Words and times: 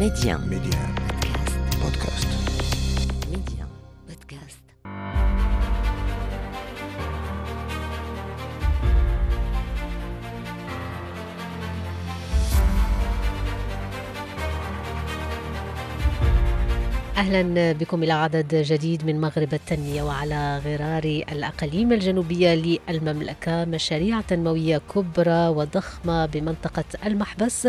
Média. 0.00 0.38
Média. 0.38 0.80
Podcast. 1.78 2.24
Média. 2.24 2.49
أهلا 17.20 17.72
بكم 17.72 18.02
إلى 18.02 18.12
عدد 18.12 18.54
جديد 18.54 19.06
من 19.06 19.20
مغرب 19.20 19.54
التنمية 19.54 20.02
وعلى 20.02 20.58
غرار 20.64 21.04
الأقاليم 21.04 21.92
الجنوبية 21.92 22.78
للمملكة. 22.88 23.64
مشاريع 23.64 24.20
تنموية 24.20 24.80
كبرى 24.94 25.48
وضخمة 25.48 26.26
بمنطقة 26.26 26.84
المحبس. 27.06 27.68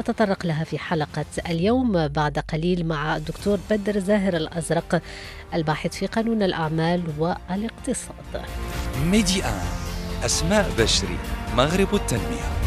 نتطرق 0.00 0.46
لها 0.46 0.64
في 0.64 0.78
حلقة 0.78 1.24
اليوم. 1.48 2.08
بعد 2.08 2.38
قليل 2.38 2.86
مع 2.86 3.16
الدكتور 3.16 3.58
بدر 3.70 3.98
زاهر 3.98 4.36
الأزرق 4.36 5.02
الباحث 5.54 5.94
في 5.94 6.06
قانون 6.06 6.42
الأعمال 6.42 7.02
والاقتصاد. 7.18 8.42
ميدي 9.04 9.42
أسماء 10.24 10.70
بشري 10.78 11.18
مغرب 11.56 11.94
التنمية. 11.94 12.61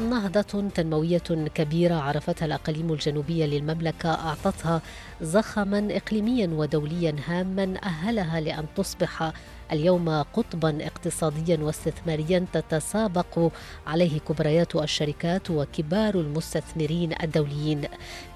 نهضة 0.00 0.68
تنموية 0.74 1.18
كبيرة 1.54 1.94
عرفتها 1.94 2.46
الأقاليم 2.46 2.92
الجنوبية 2.92 3.46
للمملكة 3.46 4.10
أعطتها 4.10 4.82
زخما 5.22 5.88
إقليميا 5.90 6.46
ودوليا 6.46 7.16
هاما 7.26 7.74
أهلها 7.84 8.40
لأن 8.40 8.64
تصبح 8.76 9.32
اليوم 9.72 10.08
قطبا 10.22 10.86
اقتصاديا 10.86 11.58
واستثماريا 11.60 12.46
تتسابق 12.52 13.50
عليه 13.86 14.18
كبريات 14.18 14.76
الشركات 14.76 15.50
وكبار 15.50 16.14
المستثمرين 16.14 17.14
الدوليين. 17.22 17.82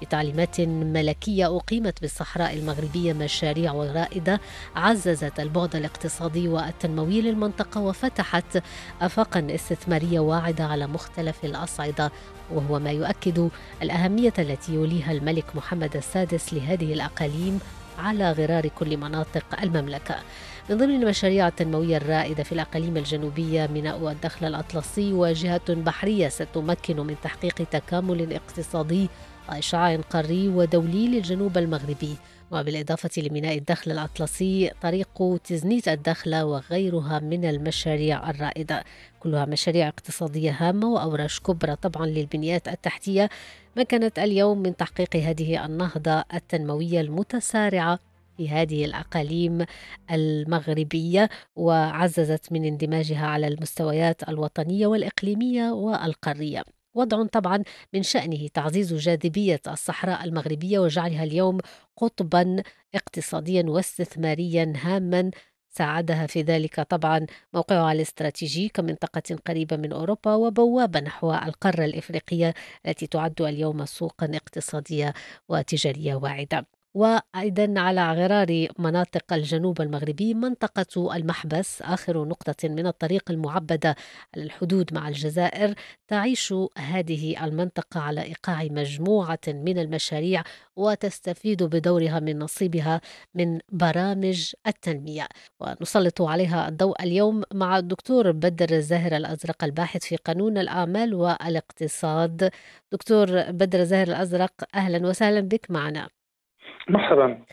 بتعليمات 0.01 0.61
ملكية 0.61 1.57
أقيمت 1.57 2.01
بالصحراء 2.01 2.53
المغربية 2.53 3.13
مشاريع 3.13 3.73
رائدة 3.73 4.41
عززت 4.75 5.39
البعد 5.39 5.75
الاقتصادي 5.75 6.47
والتنموي 6.47 7.21
للمنطقة 7.21 7.81
وفتحت 7.81 8.63
آفاقا 9.01 9.47
استثمارية 9.49 10.19
واعدة 10.19 10.65
على 10.65 10.87
مختلف 10.87 11.45
الأصعدة. 11.45 12.11
وهو 12.51 12.79
ما 12.79 12.91
يؤكد 12.91 13.49
الأهمية 13.81 14.33
التي 14.39 14.73
يوليها 14.73 15.11
الملك 15.11 15.55
محمد 15.55 15.95
السادس 15.95 16.53
لهذه 16.53 16.93
الأقاليم 16.93 17.59
على 17.97 18.31
غرار 18.31 18.67
كل 18.67 18.97
مناطق 18.97 19.61
المملكة. 19.63 20.15
من 20.69 20.77
ضمن 20.77 21.03
المشاريع 21.03 21.47
التنموية 21.47 21.97
الرائدة 21.97 22.43
في 22.43 22.51
الأقاليم 22.51 22.97
الجنوبية 22.97 23.67
ميناء 23.67 24.11
الدخل 24.11 24.45
الأطلسي 24.45 25.13
وجهة 25.13 25.73
بحرية 25.73 26.29
ستمكن 26.29 26.99
من 26.99 27.15
تحقيق 27.23 27.55
تكامل 27.55 28.33
اقتصادي 28.33 29.09
وإشعاع 29.49 29.95
قاري 29.95 30.47
ودولي 30.47 31.07
للجنوب 31.07 31.57
المغربي. 31.57 32.15
وبالإضافة 32.51 33.21
لميناء 33.21 33.57
الدخل 33.57 33.91
الأطلسي 33.91 34.71
طريق 34.81 35.37
تزنيت 35.43 35.87
الدخل 35.87 36.35
وغيرها 36.35 37.19
من 37.19 37.45
المشاريع 37.45 38.29
الرائدة. 38.29 38.83
كلها 39.19 39.45
مشاريع 39.45 39.87
اقتصادية 39.87 40.51
هامة 40.59 40.87
وأوراش 40.87 41.39
كبرى 41.39 41.75
طبعا 41.75 42.05
للبنيات 42.05 42.67
التحتية 42.67 43.29
مكنت 43.77 44.19
اليوم 44.19 44.57
من 44.57 44.75
تحقيق 44.75 45.15
هذه 45.15 45.65
النهضة 45.65 46.23
التنموية 46.33 47.01
المتسارعة. 47.01 48.08
في 48.39 48.49
هذه 48.49 48.85
الأقاليم 48.85 49.65
المغربية 50.11 51.29
وعززت 51.55 52.51
من 52.51 52.65
اندماجها 52.65 53.25
على 53.27 53.47
المستويات 53.47 54.29
الوطنية 54.29 54.87
والإقليمية 54.87 55.71
والقارية. 55.71 56.63
وضع 56.93 57.25
طبعا 57.25 57.63
من 57.93 58.03
شأنه 58.03 58.47
تعزيز 58.47 58.93
جاذبية 58.93 59.61
الصحراء 59.67 60.23
المغربية 60.23 60.79
وجعلها 60.79 61.23
اليوم 61.23 61.57
قطبا 61.97 62.63
اقتصاديا 62.95 63.63
واستثماريا 63.67 64.73
هاما. 64.75 65.31
ساعدها 65.69 66.27
في 66.27 66.41
ذلك 66.41 66.81
طبعا 66.81 67.25
موقعها 67.53 67.91
الاستراتيجي 67.91 68.69
كمنطقة 68.69 69.35
قريبة 69.47 69.77
من 69.77 69.93
أوروبا 69.93 70.33
وبوابة 70.33 70.99
نحو 70.99 71.33
القارة 71.33 71.85
الإفريقية 71.85 72.53
التي 72.85 73.07
تعد 73.07 73.41
اليوم 73.41 73.85
سوقا 73.85 74.31
اقتصادية 74.35 75.13
وتجارية 75.49 76.15
واعدة. 76.15 76.78
وأيضا 76.93 77.73
على 77.77 78.13
غرار 78.13 78.67
مناطق 78.79 79.33
الجنوب 79.33 79.81
المغربي 79.81 80.33
منطقة 80.33 81.15
المحبس 81.15 81.81
آخر 81.81 82.25
نقطة 82.25 82.69
من 82.69 82.87
الطريق 82.87 83.31
المعبدة 83.31 83.95
على 84.35 84.43
الحدود 84.43 84.93
مع 84.93 85.07
الجزائر 85.07 85.73
تعيش 86.07 86.53
هذه 86.77 87.45
المنطقة 87.45 87.99
على 87.99 88.21
إيقاع 88.21 88.63
مجموعة 88.63 89.39
من 89.47 89.79
المشاريع 89.79 90.43
وتستفيد 90.75 91.63
بدورها 91.63 92.19
من 92.19 92.39
نصيبها 92.39 93.01
من 93.35 93.59
برامج 93.69 94.53
التنمية. 94.67 95.27
ونسلط 95.59 96.21
عليها 96.21 96.67
الضوء 96.67 97.03
اليوم 97.03 97.43
مع 97.53 97.77
الدكتور 97.77 98.31
بدر 98.31 98.75
الزاهر 98.75 99.15
الأزرق 99.15 99.63
الباحث 99.63 100.05
في 100.05 100.15
قانون 100.15 100.57
الأعمال 100.57 101.13
والاقتصاد. 101.13 102.51
دكتور 102.91 103.51
بدر 103.51 103.79
الزاهر 103.79 104.07
الأزرق 104.07 104.53
أهلا 104.75 105.07
وسهلا 105.07 105.39
بك 105.41 105.71
معنا. 105.71 106.18
مرحبا 106.89 107.45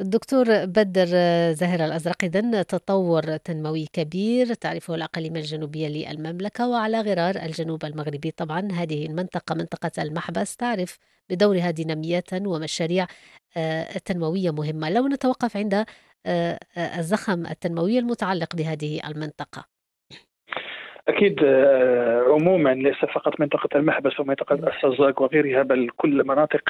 الدكتور 0.00 0.64
بدر 0.64 1.06
زاهر 1.52 1.84
الأزرق 1.84 2.24
إذن 2.24 2.66
تطور 2.66 3.36
تنموي 3.36 3.86
كبير 3.92 4.54
تعرفه 4.54 4.94
الأقاليم 4.94 5.36
الجنوبية 5.36 5.88
للمملكة 5.88 6.68
وعلى 6.68 7.00
غرار 7.00 7.36
الجنوب 7.36 7.84
المغربي. 7.84 8.30
طبعا 8.30 8.68
هذه 8.72 9.06
المنطقة 9.06 9.54
منطقة 9.54 10.02
المحبس 10.02 10.56
تعرف 10.56 10.98
بدورها 11.30 11.70
دينامية 11.70 12.24
ومشاريع 12.32 13.06
آه، 13.56 13.98
تنموية 13.98 14.50
مهمة. 14.50 14.90
لو 14.90 15.08
نتوقف 15.08 15.56
عند 15.56 15.74
آه، 15.74 15.86
آه، 16.26 16.98
الزخم 16.98 17.46
التنموي 17.46 17.98
المتعلق 17.98 18.56
بهذه 18.56 19.00
المنطقة. 19.08 19.79
أكيد 21.10 21.40
آه، 21.44 22.24
عموما 22.28 22.74
ليس 22.74 22.96
فقط 22.96 23.40
منطقة 23.40 23.68
المحبس 23.78 24.20
ومنطقة 24.20 24.54
السزاق 24.54 25.22
وغيرها 25.22 25.62
بل 25.62 25.90
كل 25.96 26.26
مناطق 26.26 26.62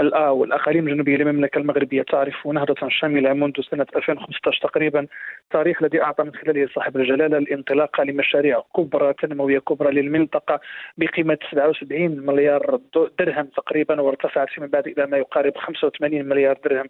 الآ 0.00 0.28
والأقاليم 0.28 0.88
الجنوبية 0.88 1.16
للمملكة 1.16 1.58
المغربية 1.58 2.02
تعرف 2.02 2.46
نهضة 2.46 2.88
شاملة 2.88 3.32
منذ 3.32 3.52
سنة 3.70 3.86
2015 3.96 4.68
تقريبا 4.68 5.06
تاريخ 5.50 5.82
الذي 5.82 6.02
أعطى 6.02 6.24
من 6.24 6.34
خلاله 6.34 6.68
صاحب 6.74 6.96
الجلالة 6.96 7.38
الانطلاق 7.38 8.00
لمشاريع 8.00 8.62
كبرى 8.76 9.12
تنموية 9.12 9.58
كبرى 9.58 9.90
للمنطقة 9.90 10.60
بقيمة 10.98 11.38
77 11.50 12.26
مليار 12.26 12.80
درهم 13.18 13.46
تقريبا 13.46 14.00
وارتفعت 14.00 14.48
فيما 14.50 14.66
بعد 14.66 14.86
إلى 14.86 15.06
ما 15.06 15.16
يقارب 15.16 15.56
85 15.56 16.24
مليار 16.24 16.58
درهم. 16.64 16.86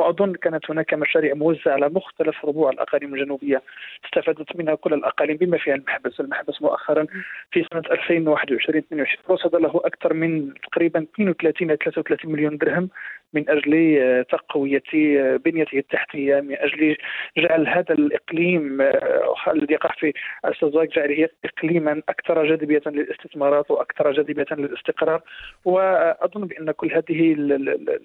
وأظن 0.00 0.34
كانت 0.34 0.70
هناك 0.70 0.94
مشاريع 0.94 1.34
موزعة 1.34 1.72
على 1.72 1.88
مختلف 1.88 2.44
ربوع 2.44 2.70
الأقاليم 2.70 3.14
الجنوبية 3.14 3.62
استفادت 4.04 4.56
منها 4.56 4.74
كل 4.74 4.94
الأقاليم 4.94 5.36
بما 5.36 5.58
فيها 5.58 5.74
المحبس، 5.74 6.20
المحبس 6.20 6.39
مؤخرا 6.60 7.06
في 7.50 7.64
سنة 7.72 7.82
2021 7.90 8.78
22 8.78 9.24
رصد 9.30 9.56
له 9.56 9.80
أكثر 9.84 10.14
من 10.14 10.54
تقريبا 10.72 11.06
32 11.14 11.70
إلى 11.70 11.76
33 11.76 12.32
مليون 12.32 12.58
درهم 12.58 12.90
من 13.32 13.50
أجل 13.50 13.98
آه، 14.00 14.22
تقوية 14.22 14.82
آه، 14.94 15.36
بنيته 15.36 15.78
التحتية 15.78 16.40
من 16.40 16.56
أجل 16.58 16.96
جعل 17.38 17.68
هذا 17.68 17.94
الإقليم 17.94 18.80
آه، 18.80 19.34
الذي 19.52 19.74
يقع 19.74 19.94
في 19.98 20.12
السزاق 20.44 20.84
جعله 20.84 21.28
اقليما 21.44 22.02
أكثر 22.08 22.44
جاذبية 22.44 22.82
للاستثمارات 22.86 23.70
وأكثر 23.70 24.12
جاذبية 24.12 24.46
للاستقرار. 24.50 25.22
وأظن 25.64 26.46
بأن 26.46 26.70
كل 26.70 26.92
هذه 26.92 27.32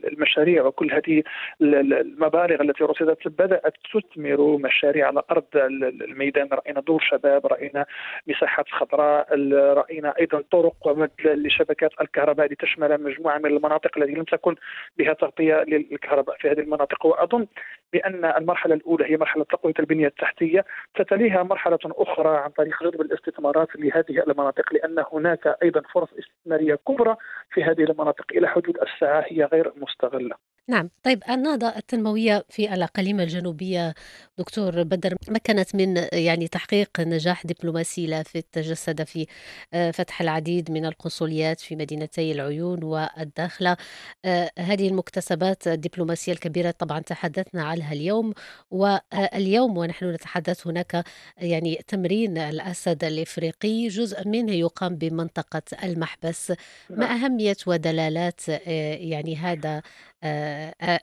المشاريع 0.07 0.65
وكل 0.65 0.91
هذه 0.91 1.23
المبالغ 1.61 2.61
التي 2.61 2.83
رصدت 2.83 3.27
بدأت 3.27 3.73
تثمر 3.93 4.57
مشاريع 4.57 5.07
على 5.07 5.21
أرض 5.31 5.45
الميدان. 5.55 6.47
رأينا 6.51 6.81
دور 6.81 7.01
شباب 7.01 7.45
رأينا 7.45 7.85
مساحات 8.27 8.65
خضراء. 8.69 9.25
رأينا 9.53 10.13
أيضا 10.19 10.43
طرق 10.51 11.09
لشبكات 11.25 11.91
الكهرباء 12.01 12.53
لتشمل 12.53 13.03
مجموعة 13.03 13.37
من 13.37 13.45
المناطق 13.45 13.97
التي 13.97 14.11
لم 14.11 14.23
تكن 14.23 14.55
بها 14.97 15.13
تغطية 15.13 15.63
للكهرباء 15.67 16.37
في 16.37 16.51
هذه 16.51 16.59
المناطق. 16.59 17.05
وأظن 17.05 17.47
بأن 17.93 18.25
المرحلة 18.25 18.75
الأولى 18.75 19.11
هي 19.11 19.17
مرحلة 19.17 19.43
تقوية 19.43 19.73
البنية 19.79 20.07
التحتية. 20.07 20.65
ستليها 20.99 21.43
مرحلة 21.43 21.79
أخرى 21.85 22.37
عن 22.37 22.49
طريق 22.49 22.83
جذب 22.83 23.01
الاستثمارات 23.01 23.75
لهذه 23.75 24.23
المناطق 24.27 24.73
لأن 24.73 25.03
هناك 25.13 25.57
أيضا 25.63 25.81
فرص 25.93 26.09
استثمارية 26.13 26.75
كبرى 26.87 27.15
في 27.53 27.63
هذه 27.63 27.83
المناطق. 27.83 28.25
إلى 28.31 28.47
حدود 28.47 28.77
الساعة 28.77 29.25
هي 29.27 29.43
غير 29.43 29.71
مستغلة. 29.75 30.35
نعم. 30.67 30.89
طيب 31.03 31.23
النهضة 31.29 31.67
التنموية 31.67 32.45
في 32.49 32.73
الأقاليم 32.73 33.19
الجنوبية 33.19 33.93
دكتور 34.37 34.83
بدر 34.83 35.15
مكنت 35.27 35.75
من 35.75 36.07
يعني 36.13 36.47
تحقيق 36.47 36.89
نجاح 36.99 37.45
دبلوماسي 37.45 38.07
لافت 38.07 38.45
تجسد 38.51 39.03
في 39.03 39.27
آه، 39.73 39.91
فتح 39.91 40.21
العديد 40.21 40.71
من 40.71 40.85
القنصليات 40.85 41.59
في 41.59 41.75
مدينتي 41.75 42.31
العيون 42.31 42.83
والداخلة. 42.83 43.77
آه، 44.25 44.51
هذه 44.59 44.87
المكتسبات 44.87 45.67
الدبلوماسية 45.67 46.31
الكبيرة 46.31 46.71
طبعا 46.71 46.99
تحدثنا 46.99 47.63
عنها 47.63 47.93
اليوم 47.93 48.33
واليوم 48.71 49.77
ونحن 49.77 50.05
نتحدث 50.05 50.67
هناك 50.67 51.03
يعني 51.37 51.83
تمرين 51.87 52.37
الأسد 52.37 53.03
الإفريقي 53.03 53.87
جزء 53.87 54.27
منه 54.27 54.51
يقام 54.51 54.95
بمنطقة 54.95 55.61
المحبس. 55.83 56.51
ما 56.89 57.05
نعم. 57.07 57.23
أهمية 57.23 57.57
ودلالات 57.67 58.49
آه، 58.49 58.59
يعني 58.95 59.35
هذا 59.35 59.81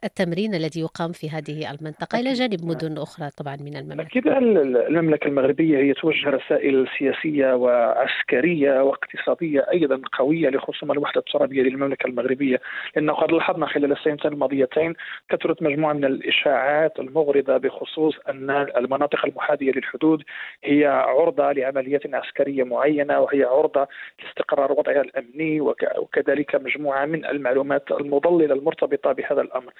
التمرين 0.04 0.54
الذي 0.54 0.80
يقام 0.80 1.12
في 1.12 1.30
هذه 1.30 1.70
المنطقة 1.70 2.20
إلى 2.20 2.32
جانب 2.32 2.60
نعم. 2.60 2.68
مدن 2.70 2.98
أخرى 2.98 3.30
طبعا 3.38 3.56
من 3.56 3.76
المملكة. 3.76 4.08
أكيد 4.08 4.26
المملكة 4.26 5.26
المغربية 5.28 5.78
هي 5.78 5.92
توجه 5.94 6.30
رسائل 6.30 6.88
سياسية 6.98 7.54
وعسكرية 7.54 8.82
واقتصادية 8.82 9.66
أيضا 9.72 10.00
قوية 10.18 10.48
لخصوم 10.48 10.92
الوحدة 10.92 11.20
الترابية 11.20 11.62
للمملكة 11.62 12.06
المغربية 12.06 12.60
لأنه 12.96 13.12
قد 13.12 13.32
لاحظنا 13.32 13.66
خلال 13.66 13.92
السنتين 13.92 14.32
الماضيتين 14.32 14.94
كثرت 15.28 15.62
مجموعة 15.62 15.92
من 15.92 16.04
الإشاعات 16.04 16.98
المغرضة 16.98 17.56
بخصوص 17.56 18.14
أن 18.28 18.50
المناطق 18.50 19.26
المحاذية 19.26 19.72
للحدود 19.72 20.22
هي 20.64 20.86
عرضة 20.86 21.52
لعمليات 21.52 22.14
عسكرية 22.14 22.64
معينة 22.64 23.20
وهي 23.20 23.42
عرضة 23.42 23.88
لاستقرار 24.24 24.72
وضعها 24.72 25.00
الأمني 25.00 25.60
وكذلك 25.60 26.54
مجموعة 26.54 27.04
من 27.04 27.24
المعلومات 27.24 27.90
المضللة 27.90 28.54
المرتبطة 28.54 29.11
بهذا 29.12 29.40
الأمر. 29.40 29.72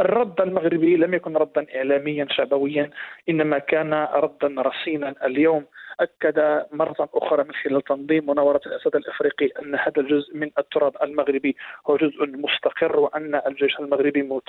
الرد 0.00 0.40
المغربي 0.40 0.96
لم 0.96 1.14
يكن 1.14 1.36
ردا 1.36 1.66
إعلاميا 1.76 2.26
شعبويا 2.30 2.90
إنما 3.28 3.58
كان 3.58 3.94
ردا 3.94 4.62
رصينا 4.62 5.14
اليوم. 5.24 5.64
أكد 6.00 6.64
مرة 6.72 7.08
أخرى 7.14 7.44
من 7.44 7.52
خلال 7.52 7.82
تنظيم 7.82 8.30
مناورة 8.30 8.60
الأسد 8.66 8.96
الإفريقي 8.96 9.46
أن 9.46 9.74
هذا 9.74 10.00
الجزء 10.00 10.36
من 10.36 10.50
التراب 10.58 10.92
المغربي 11.02 11.56
هو 11.86 11.96
جزء 11.96 12.26
مستقر 12.26 13.00
وأن 13.00 13.40
الجيش 13.46 13.80
المغربي 13.80 14.40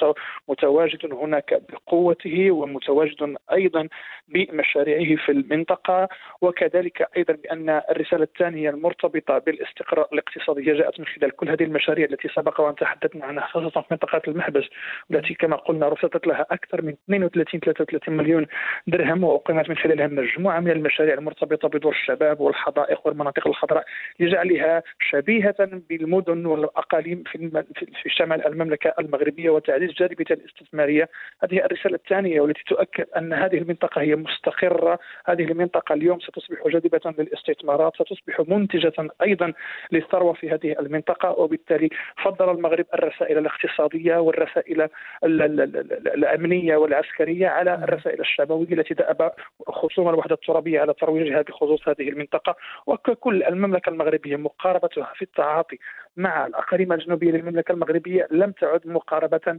متواجد 0.48 1.14
هناك 1.14 1.62
بقوته 1.70 2.52
ومتواجد 2.52 3.38
أيضا 3.52 3.88
بمشاريعه 4.28 5.26
في 5.26 5.32
المنطقة 5.32 6.08
وكذلك 6.42 7.08
أيضا 7.18 7.34
بأن 7.34 7.70
الرسالة 7.70 8.24
الثانية 8.24 8.70
المرتبطة 8.70 9.38
بالاستقرار 9.38 10.08
الاقتصادي 10.14 10.62
جاءت 10.62 11.00
من 11.00 11.06
خلال 11.06 11.32
كل 11.32 11.50
هذه 11.50 11.64
المشاريع 11.64 12.08
التي 12.12 12.28
سبق 12.28 12.62
وأن 12.62 12.76
تحدثنا 12.76 13.26
عنها 13.26 13.48
خاصة 13.48 13.82
في 13.82 13.88
منطقة 13.92 14.22
المحبس 14.28 14.64
التي 15.12 15.34
كما 15.34 15.56
قلنا 15.56 15.90
رصدت 15.90 16.28
لها 16.28 16.46
أكثر 16.52 16.82
من 16.82 16.96
32 17.10 17.60
33 17.60 18.18
مليون 18.18 18.48
درهم 18.88 19.24
وأقيمت 19.24 19.70
من 19.70 19.78
خلالها 19.78 20.08
مجموعة 20.08 20.60
من 20.60 20.72
المشاريع 20.72 21.14
المرتبطة 21.14 21.41
بدور 21.46 21.92
الشباب 21.92 22.40
والحدائق 22.40 23.08
والمناطق 23.08 23.48
الخضراء 23.48 23.86
لجعلها 24.20 24.84
شبيهة 25.00 25.56
بالمدن 25.90 26.46
والأقاليم 26.46 27.24
في 27.32 27.64
في 28.04 28.10
شمال 28.10 28.48
المملكة 28.48 28.94
المغربية 29.00 29.50
وتعزيز 29.50 29.92
جاذبيتها 29.92 30.36
الاستثمارية. 30.36 31.10
هذه 31.44 31.66
الرسالة 31.66 31.96
الثانية 31.96 32.42
والتي 32.42 32.64
تؤكد 32.68 33.06
أن 33.18 33.34
هذه 33.34 33.58
المنطقة 33.58 34.02
هي 34.02 34.16
مستقرة. 34.16 35.00
هذه 35.26 35.44
المنطقة 35.44 35.94
اليوم 35.94 36.20
ستصبح 36.20 36.68
جاذبة 36.68 37.14
للاستثمارات 37.18 37.94
ستصبح 37.96 38.42
منتجة 38.48 39.10
أيضا 39.22 39.54
للثروة 39.92 40.34
في 40.34 40.50
هذه 40.50 40.76
المنطقة. 40.80 41.32
وبالتالي 41.32 41.90
فضل 42.24 42.50
المغرب 42.52 42.86
الرسائل 42.94 43.38
الاقتصادية 43.38 44.18
والرسائل 44.18 44.88
الأمنية 45.24 46.78
والعسكرية 46.78 47.48
على 47.48 47.76
الرسائل 47.76 48.20
الشعبوية 48.20 48.74
التي 48.74 48.94
دأب 48.94 49.32
خصوم 49.68 50.10
الوحدة 50.10 50.36
الترابية 50.36 50.80
على 50.80 50.94
ترويجها 50.94 51.21
بخصوص 51.30 51.88
هذه 51.88 52.10
المنطقة 52.10 52.56
وككل 52.86 53.44
المملكة 53.44 53.90
المغربية 53.90 54.36
مقاربتها 54.36 55.14
في 55.16 55.22
التعاطي 55.22 55.80
مع 56.18 56.46
الأقاليم 56.46 56.94
الجنوبية 56.94 57.32
للمملكة 57.32 57.72
المغربية 57.72 58.28
لم 58.32 58.52
تعد 58.52 58.88
مقاربة 58.88 59.58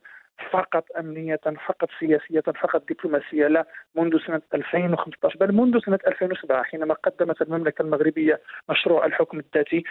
فقط 0.50 0.84
أمنية 0.98 1.40
فقط 1.66 1.88
سياسية 2.00 2.40
فقط 2.40 2.82
دبلوماسية 2.92 3.46
لا 3.46 3.66
منذ 3.94 4.18
سنة 4.26 4.42
2015 4.54 5.38
بل 5.38 5.52
منذ 5.54 5.78
سنة 5.78 5.98
2007 6.06 6.62
حينما 6.62 6.94
قدمت 6.94 7.42
المملكة 7.42 7.82
المغربية 7.82 8.40
مشروع 8.68 9.06
الحكم 9.06 9.38
الذاتي 9.38 9.84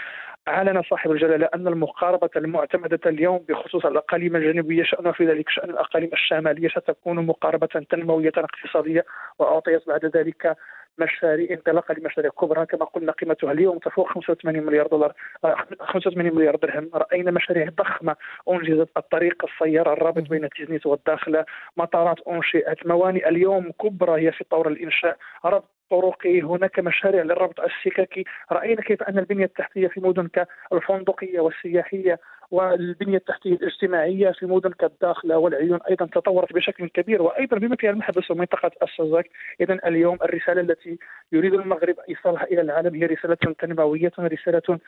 أعلن 0.47 0.81
صاحب 0.89 1.11
الجلالة 1.11 1.49
أن 1.55 1.67
المقاربة 1.67 2.29
المعتمدة 2.35 2.99
اليوم 3.05 3.45
بخصوص 3.49 3.85
الأقاليم 3.85 4.35
الجنوبية 4.35 4.83
شأنها 4.83 5.11
في 5.11 5.25
ذلك 5.25 5.49
شأن 5.49 5.69
الأقاليم 5.69 6.09
الشمالية 6.13 6.69
ستكون 6.69 7.25
مقاربة 7.25 7.67
تنموية 7.89 8.31
اقتصادية 8.37 9.05
وأعطيت 9.39 9.87
بعد 9.87 10.05
ذلك 10.05 10.57
مشاريع 10.97 11.47
انطلاقة 11.51 11.93
لمشاريع 11.93 12.31
كبرى. 12.31 12.65
كما 12.65 12.85
قلنا 12.85 13.11
قيمتها 13.11 13.51
اليوم 13.51 13.77
تفوق 13.77 14.11
85 14.13 14.63
مليار 14.63 14.87
دولار. 14.87 15.13
85 15.79 16.27
آه، 16.27 16.35
مليار 16.35 16.55
درهم. 16.55 16.89
رأينا 16.93 17.31
مشاريع 17.31 17.69
ضخمة. 17.69 18.15
أنجزت 18.49 18.89
الطريق 18.97 19.45
السيار 19.45 19.93
الرابط 19.93 20.29
بين 20.29 20.49
تيزنيت 20.49 20.85
والداخله 20.85 21.45
مطارات 21.77 22.17
انشئت 22.27 22.85
موانئ. 22.85 23.29
اليوم 23.29 23.71
كبرى 23.71 24.21
هي 24.21 24.31
في 24.31 24.43
طور 24.43 24.67
الإنشاء. 24.67 25.17
ربط 25.45 25.80
طرقي 25.91 26.41
هناك 26.41 26.79
مشاريع 26.79 27.23
للربط 27.23 27.59
السككي. 27.59 28.23
رأينا 28.51 28.81
كيف 28.81 29.03
أن 29.03 29.19
البنية 29.19 29.45
التحتية 29.45 29.87
في 29.87 29.99
مدن 29.99 30.27
كالفندقية 30.27 31.39
والسياحية 31.39 32.19
والبنية 32.51 33.17
التحتية 33.17 33.53
الاجتماعية 33.53 34.31
في 34.31 34.45
مدن 34.45 34.71
كالداخلة 34.71 35.37
والعيون 35.37 35.79
أيضا 35.89 36.05
تطورت 36.05 36.53
بشكل 36.53 36.87
كبير. 36.87 37.21
وأيضا 37.21 37.57
بمثل 37.57 37.87
المحبس 37.87 38.31
ومنطقه 38.31 38.71
الزاك 38.83 39.29
اذا 39.61 39.79
اليوم 39.85 40.17
الرسالة 40.23 40.61
التي 40.61 40.99
يريد 41.31 41.53
المغرب 41.53 41.95
إيصالها 42.09 42.43
إلى 42.43 42.61
العالم 42.61 42.95
هي 42.95 43.05
رسالة 43.05 43.37
تنموية 43.59 44.11
رسالة 44.19 44.79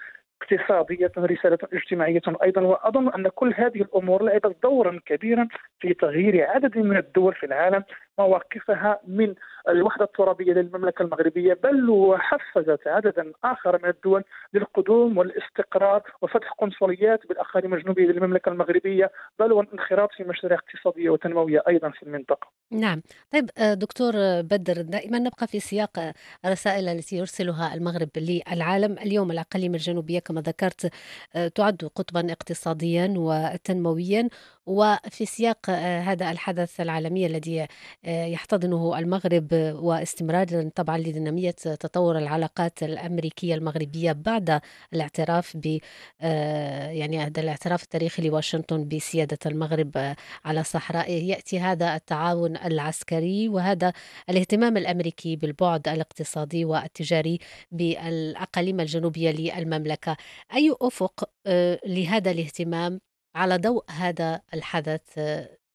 اقتصادية 0.41 1.11
رسالة 1.17 1.57
اجتماعية 1.73 2.21
أيضا. 2.43 2.61
وأظن 2.61 3.09
أن 3.09 3.27
كل 3.27 3.53
هذه 3.57 3.81
الأمور 3.81 4.23
لعبت 4.23 4.55
دورا 4.63 4.99
كبيرا 5.05 5.47
في 5.79 5.93
تغيير 5.93 6.49
عدد 6.49 6.77
من 6.77 6.97
الدول 6.97 7.33
في 7.33 7.45
العالم. 7.45 7.83
مواقفها 8.19 8.99
من 9.07 9.35
الوحدة 9.69 10.05
الترابية 10.05 10.53
للمملكة 10.53 11.03
المغربية 11.03 11.53
بل 11.63 11.89
وحفزت 11.89 12.87
عددا 12.87 13.31
آخر 13.43 13.79
من 13.83 13.89
الدول 13.89 14.23
للقدوم 14.53 15.17
والاستقرار 15.17 16.01
وفتح 16.21 16.51
قنصليات 16.51 17.27
بالأقاليم 17.27 17.73
الجنوبية 17.73 18.05
للمملكة 18.05 18.49
المغربية 18.49 19.11
بل 19.39 19.51
والانخراط 19.51 20.09
في 20.17 20.23
مشاريع 20.23 20.57
اقتصادية 20.57 21.09
وتنموية 21.09 21.63
أيضا 21.67 21.89
في 21.89 22.03
المنطقة. 22.03 22.47
نعم. 22.71 23.01
طيب 23.33 23.49
آه، 23.57 23.73
دكتور 23.73 24.11
بدر 24.41 24.81
دائما 24.81 25.19
نبقى 25.19 25.47
في 25.47 25.59
سياق 25.59 26.13
الرسائل 26.45 26.87
التي 26.89 27.15
يرسلها 27.17 27.73
المغرب 27.73 28.09
للعالم. 28.17 28.93
اليوم 28.93 29.31
الأقاليم 29.31 29.73
الجنوبية 29.73 30.19
كما 30.19 30.41
ذكرت 30.41 30.91
آه، 31.35 31.47
تعد 31.47 31.89
قطبا 31.95 32.31
اقتصاديا 32.31 33.13
وتنمويا 33.17 34.29
وفي 34.65 35.25
سياق 35.25 35.57
آه، 35.69 35.99
هذا 35.99 36.31
الحدث 36.31 36.81
العالمي 36.81 37.25
الذي 37.25 37.67
يحتضنه 38.03 38.99
المغرب 38.99 39.47
واستمرارا 39.81 40.69
طبعا 40.75 40.97
لدينامية 40.97 41.51
تطور 41.51 42.17
العلاقات 42.17 42.83
الأمريكية 42.83 43.55
المغربية 43.55 44.11
بعد 44.11 44.61
الاعتراف 44.93 45.57
ب 45.57 45.79
آه، 46.21 46.89
يعني 46.89 47.19
هذا 47.19 47.41
الاعتراف 47.41 47.83
التاريخي 47.83 48.29
لواشنطن 48.29 48.87
بسيادة 48.87 49.37
المغرب 49.45 50.15
على 50.45 50.63
صحرائه 50.63 51.29
يأتي 51.29 51.59
هذا 51.59 51.95
التعاون 51.95 52.57
العسكري 52.57 53.49
وهذا 53.49 53.93
الاهتمام 54.29 54.77
الأمريكي 54.77 55.35
بالبعد 55.35 55.87
الاقتصادي 55.87 56.65
والتجاري 56.65 57.39
بالأقاليم 57.71 58.79
الجنوبية 58.79 59.31
للمملكة. 59.31 60.17
أي 60.53 60.75
أفق 60.81 61.29
آه، 61.47 61.79
لهذا 61.85 62.31
الاهتمام؟ 62.31 63.12
على 63.35 63.57
ضوء 63.57 63.83
هذا 63.89 64.41
الحدث 64.53 65.19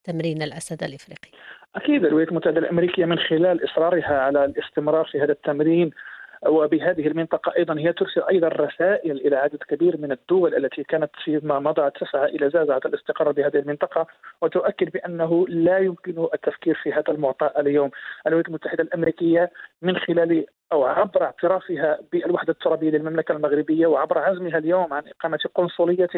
تمرين 0.05 0.43
الأسد 0.43 0.83
الإفريقي؟ 0.83 1.31
أكيد 1.77 2.05
الولايات 2.05 2.29
المتحدة 2.29 2.59
الأمريكية 2.59 3.05
من 3.05 3.19
خلال 3.19 3.65
إصرارها 3.65 4.19
على 4.21 4.45
الاستمرار 4.45 5.05
في 5.05 5.21
هذا 5.21 5.33
التمرين 5.33 5.91
وبهذه 6.47 7.07
المنطقة 7.07 7.53
أيضا 7.57 7.79
هي 7.79 7.93
ترسل 7.93 8.23
أيضا 8.31 8.49
رسائل 8.49 9.17
إلى 9.17 9.37
عدد 9.37 9.59
كبير 9.69 9.97
من 9.97 10.12
الدول 10.12 10.55
التي 10.55 10.85
كانت 10.85 11.11
فيما 11.25 11.59
مضى 11.59 11.91
تسعى 11.91 12.25
إلى 12.25 12.50
زعزعة 12.50 12.81
الاستقرار 12.85 13.33
بهذه 13.33 13.57
المنطقة 13.57 14.07
وتؤكد 14.43 14.91
بأنه 14.91 15.47
لا 15.49 15.79
يمكن 15.79 16.29
التفكير 16.35 16.75
في 16.83 16.93
هذا 16.93 17.11
المعطى 17.11 17.50
اليوم. 17.59 17.91
الولايات 18.27 18.49
المتحدة 18.49 18.83
الأمريكية 18.83 19.50
من 19.83 19.97
خلال 19.97 20.47
أو 20.73 20.85
عبر 20.85 21.23
اعترافها 21.23 21.99
بالوحدة 22.13 22.53
الترابية 22.53 22.91
للمملكة 22.91 23.33
المغربية 23.33 23.87
وعبر 23.87 24.19
عزمها 24.19 24.59
اليوم 24.59 24.93
عن 24.93 25.03
إقامة 25.09 25.39
قنصلية 25.55 26.09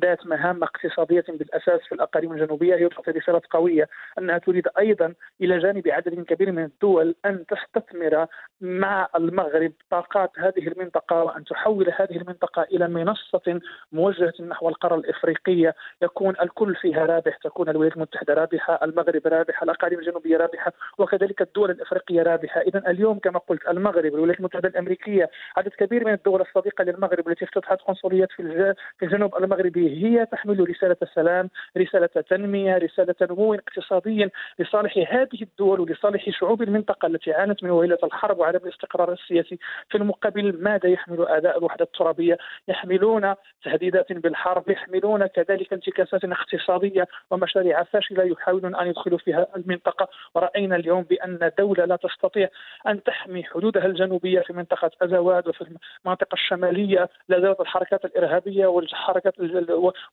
ذات 0.00 0.26
مهام 0.26 0.62
اقتصادية 0.62 1.24
بالأساس 1.28 1.80
في 1.88 1.94
الأقاليم 1.94 2.32
الجنوبية 2.32 2.74
هي 2.74 2.88
تعطي 2.88 3.10
رسالة 3.10 3.40
قوية 3.50 3.88
أنها 4.18 4.38
تريد 4.38 4.68
أيضا 4.78 5.14
إلى 5.40 5.58
جانب 5.58 5.88
عدد 5.88 6.24
كبير 6.24 6.52
من 6.52 6.64
الدول 6.64 7.14
أن 7.26 7.44
تستثمر 7.46 8.26
مع 8.60 9.08
المغرب 9.16 9.72
طاقات 9.90 10.30
هذه 10.38 10.68
المنطقة 10.68 11.24
وأن 11.24 11.44
تحول 11.44 11.92
هذه 11.98 12.16
المنطقة 12.16 12.62
إلى 12.62 12.88
منصة 12.88 13.60
موجهة 13.92 14.32
نحو 14.40 14.68
القارة 14.68 14.94
الإفريقية. 14.94 15.74
يكون 16.02 16.34
الكل 16.42 16.74
فيها 16.74 17.06
رابح 17.06 17.36
تكون 17.36 17.68
الولايات 17.68 17.96
المتحدة 17.96 18.34
رابحة 18.34 18.78
المغرب 18.82 19.26
رابحة 19.26 19.64
الأقاليم 19.64 19.98
الجنوبية 19.98 20.36
رابحة 20.36 20.72
وكذلك 20.98 21.42
الدول 21.42 21.70
الإفريقية 21.70 22.22
رابحة. 22.22 22.60
اذا 22.60 22.90
اليوم 22.90 23.18
كما 23.18 23.38
قلت 23.38 23.68
المغرب 23.68 23.97
الولايات 24.04 24.38
المتحدة 24.38 24.68
الأمريكية 24.68 25.30
عدد 25.56 25.68
كبير 25.68 26.04
من 26.04 26.12
الدول 26.12 26.40
الصديقه 26.40 26.84
للمغرب 26.84 27.28
التي 27.28 27.44
افتتحت 27.44 27.80
قنصليات 27.80 28.32
في 28.32 28.74
في 28.98 29.04
الجنوب 29.04 29.36
المغربي 29.36 30.04
هي 30.04 30.26
تحمل 30.26 30.70
رسالة 30.70 30.96
سلام 31.14 31.50
رسالة 31.78 32.06
تنمية 32.06 32.78
رسالة 32.78 33.14
نمو 33.22 33.54
اقتصادي 33.54 34.28
لصالح 34.58 34.98
هذه 35.12 35.42
الدول 35.42 35.80
ولصالح 35.80 36.30
شعوب 36.30 36.62
المنطقة 36.62 37.06
التي 37.06 37.32
عانت 37.32 37.64
من 37.64 37.70
ويله 37.70 37.98
الحرب 38.04 38.38
وعدم 38.38 38.60
الاستقرار 38.64 39.12
السياسي 39.12 39.58
في 39.90 39.98
المقابل 39.98 40.62
ماذا 40.62 40.88
يحمل 40.88 41.26
أداء 41.28 41.58
الوحدة 41.58 41.84
الترابية؟ 41.84 42.38
يحملون 42.68 43.34
تهديدات 43.64 44.12
بالحرب 44.12 44.70
يحملون 44.70 45.26
كذلك 45.26 45.72
انتكاسات 45.72 46.24
اقتصادية 46.24 47.06
ومشاريع 47.30 47.82
فاشلة 47.82 48.24
يحاولون 48.24 48.74
أن 48.76 48.86
يدخلوا 48.86 49.18
فيها 49.18 49.46
المنطقة. 49.56 50.08
ورأينا 50.34 50.76
اليوم 50.76 51.02
بأن 51.02 51.50
دولة 51.58 51.84
لا 51.84 51.96
تستطيع 51.96 52.48
أن 52.86 53.02
تحمي 53.02 53.44
حدودها 53.44 53.86
الجنوبية 53.88 54.40
في 54.40 54.52
منطقة 54.52 54.90
أزواد 55.02 55.48
وفي 55.48 55.76
المنطقة 56.04 56.34
الشمالية 56.34 57.08
لا 57.28 57.40
زالت 57.40 57.60
الحركات 57.60 58.04
الإرهابية 58.04 58.66
والحركات 58.66 59.34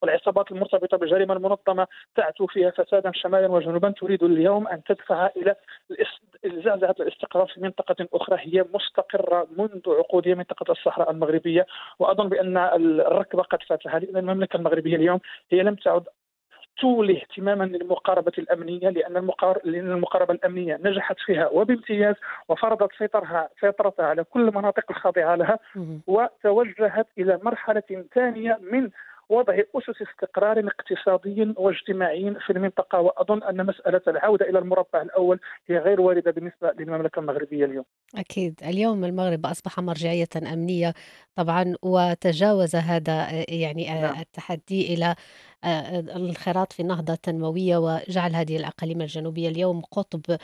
والعصابات 0.01 0.51
المرتبطة 0.51 0.98
بالجريمه 0.98 1.34
المنظمة 1.34 1.88
تعتو 2.15 2.48
فيها 2.48 2.70
فسادا 2.72 3.12
شمالا 3.13 3.48
وجنوبا. 3.48 3.89
تريد 3.89 4.24
اليوم 4.24 4.67
أن 4.67 4.84
تدفع 4.84 5.29
إلى 5.38 5.55
زعزعه 6.46 6.96
الاستقرار 7.00 7.48
في 7.48 7.62
منطقة 7.62 8.08
أخرى. 8.13 8.38
هي 8.39 8.65
مستقرة 8.74 9.48
منذ 9.58 9.82
عقود 9.88 10.27
هي 10.27 10.36
منطقة 10.36 10.72
الصحراء 10.72 11.12
المغربية. 11.12 11.65
وأظن 12.00 12.29
بأن 12.29 12.58
الركبة 12.58 13.44
قد 13.44 13.63
فاتها. 13.63 14.00
لأن 14.00 14.17
المملكة 14.17 14.58
المغربية 14.58 14.96
اليوم 14.96 15.20
هي 15.51 15.63
لم 15.63 15.75
تعد 15.75 16.03
تولي 16.82 17.22
اهتماما 17.22 17.63
للمقاربة 17.63 18.32
الأمنية 18.38 18.89
لأن 18.89 19.17
المقار... 19.17 19.60
لأن 19.63 19.91
المقاربة 19.91 20.34
الأمنية 20.34 20.79
نجحت 20.84 21.15
فيها 21.25 21.48
وبامتياز 21.48 22.15
وفرضت 22.50 22.89
سيطرها 22.98 23.50
سيطرتها 23.62 24.05
على 24.05 24.24
كل 24.24 24.48
المناطق 24.48 24.84
الخاضعة 24.89 25.36
لها 25.36 25.60
وتوجهت 26.08 27.08
إلى 27.17 27.39
مرحلة 27.44 28.05
ثانية 28.15 28.60
من 28.72 28.89
وضع 29.29 29.60
أسس 29.75 30.01
استقرار 30.01 30.67
اقتصادي 30.67 31.53
واجتماعي 31.58 32.36
في 32.46 32.50
المنطقة 32.50 33.00
وأظن 33.00 33.44
أن 33.44 33.65
مسألة 33.65 34.01
العودة 34.08 34.50
إلى 34.50 34.60
المربع 34.60 35.01
الأول 35.01 35.39
هي 35.67 35.77
غير 35.77 36.01
واردة 36.01 36.32
بالنسبة 36.32 36.72
للمملكة 36.79 37.20
المغربية 37.20 37.65
اليوم. 37.65 37.86
أكيد، 38.15 38.60
اليوم 38.63 39.05
المغرب 39.05 39.46
أصبح 39.46 39.79
مرجعية 39.79 40.27
أمنية 40.53 40.94
طبعا 41.36 41.75
وتجاوز 41.82 42.75
هذا 42.75 43.27
يعني 43.50 44.01
نعم. 44.01 44.20
التحدي 44.20 44.94
إلى 44.94 45.15
الانخراط 45.66 46.74
في 46.74 46.84
نهضة 46.84 47.16
تنموية 47.16 47.78
وجعل 47.78 48.36
هذه 48.36 48.58
الأقاليم 48.58 49.02
الجنوبية 49.02 49.50
اليوم 49.50 49.82
قطب 49.82 50.38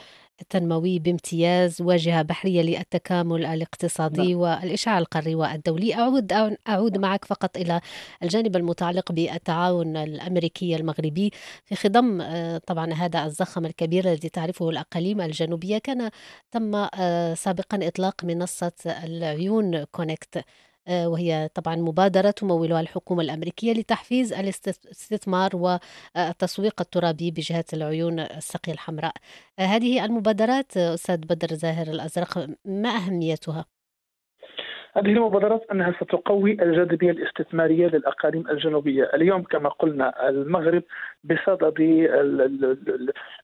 تنموي 0.50 0.98
بامتياز 0.98 1.82
واجهة 1.82 2.22
بحرية 2.22 2.62
للتكامل 2.62 3.46
الاقتصادي 3.46 4.32
نعم. 4.34 4.40
والإشعاع 4.40 4.98
القاري 4.98 5.34
والدولي 5.34 5.94
أعود 5.94 6.32
أعود 6.68 6.98
معك 6.98 7.24
فقط 7.24 7.56
إلى 7.56 7.80
الجانب 8.22 8.56
المتعلق 8.56 9.12
بالتعاون 9.12 9.96
الأمريكي 9.96 10.76
المغربي. 10.76 11.30
في 11.64 11.74
خضم 11.74 12.20
آه، 12.20 12.58
طبعا 12.58 12.92
هذا 12.92 13.24
الزخم 13.24 13.66
الكبير 13.66 14.04
الذي 14.04 14.28
تعرفه 14.28 14.70
الأقاليم 14.70 15.20
الجنوبية 15.20 15.78
كان 15.78 16.10
تم 16.50 16.74
آه، 16.74 17.34
سابقا 17.34 17.78
إطلاق 17.82 18.24
منصة 18.24 18.72
العيون 19.04 19.84
كونكت 19.84 20.36
آه، 20.36 20.44
وهي 20.88 21.50
طبعا 21.54 21.76
مبادرة 21.76 22.30
تمولها 22.30 22.80
الحكومة 22.80 23.22
الأمريكية 23.22 23.72
لتحفيز 23.72 24.32
الاستثمار 24.32 25.56
والتسويق 25.56 26.80
الترابي 26.80 27.30
بجهات 27.30 27.74
العيون 27.74 28.20
السقي 28.20 28.72
الحمراء 28.72 29.14
آه، 29.58 29.62
هذه 29.62 30.04
المبادرات 30.04 30.76
أستاذ 30.76 31.16
بدر 31.16 31.54
زاهر 31.54 31.86
الأزرق 31.88 32.48
ما 32.64 32.88
أهميتها؟ 32.96 33.66
هذه 34.96 35.06
المبادرات 35.06 35.66
أنها 35.72 35.92
ستقوي 35.92 36.52
الجاذبية 36.52 37.10
الاستثمارية 37.10 37.86
للأقاليم 37.86 38.48
الجنوبية، 38.50 39.10
اليوم 39.14 39.42
كما 39.42 39.68
قلنا 39.68 40.28
المغرب 40.28 40.82
بصدد 41.24 41.74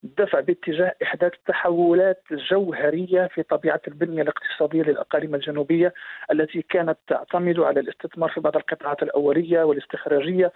الدفع 0.03 0.39
باتجاه 0.39 0.95
احداث 1.03 1.31
تحولات 1.47 2.23
جوهريه 2.31 3.27
في 3.27 3.43
طبيعة 3.43 3.81
البنية 3.87 4.21
الاقتصادية 4.21 4.81
للأقاليم 4.83 5.35
الجنوبية 5.35 5.93
التي 6.31 6.61
كانت 6.61 6.97
تعتمد 7.07 7.59
على 7.59 7.79
الاستثمار 7.79 8.29
في 8.29 8.39
بعض 8.39 8.55
القطاعات 8.55 9.03
الأولية 9.03 9.63
والاستخراجية 9.63 10.51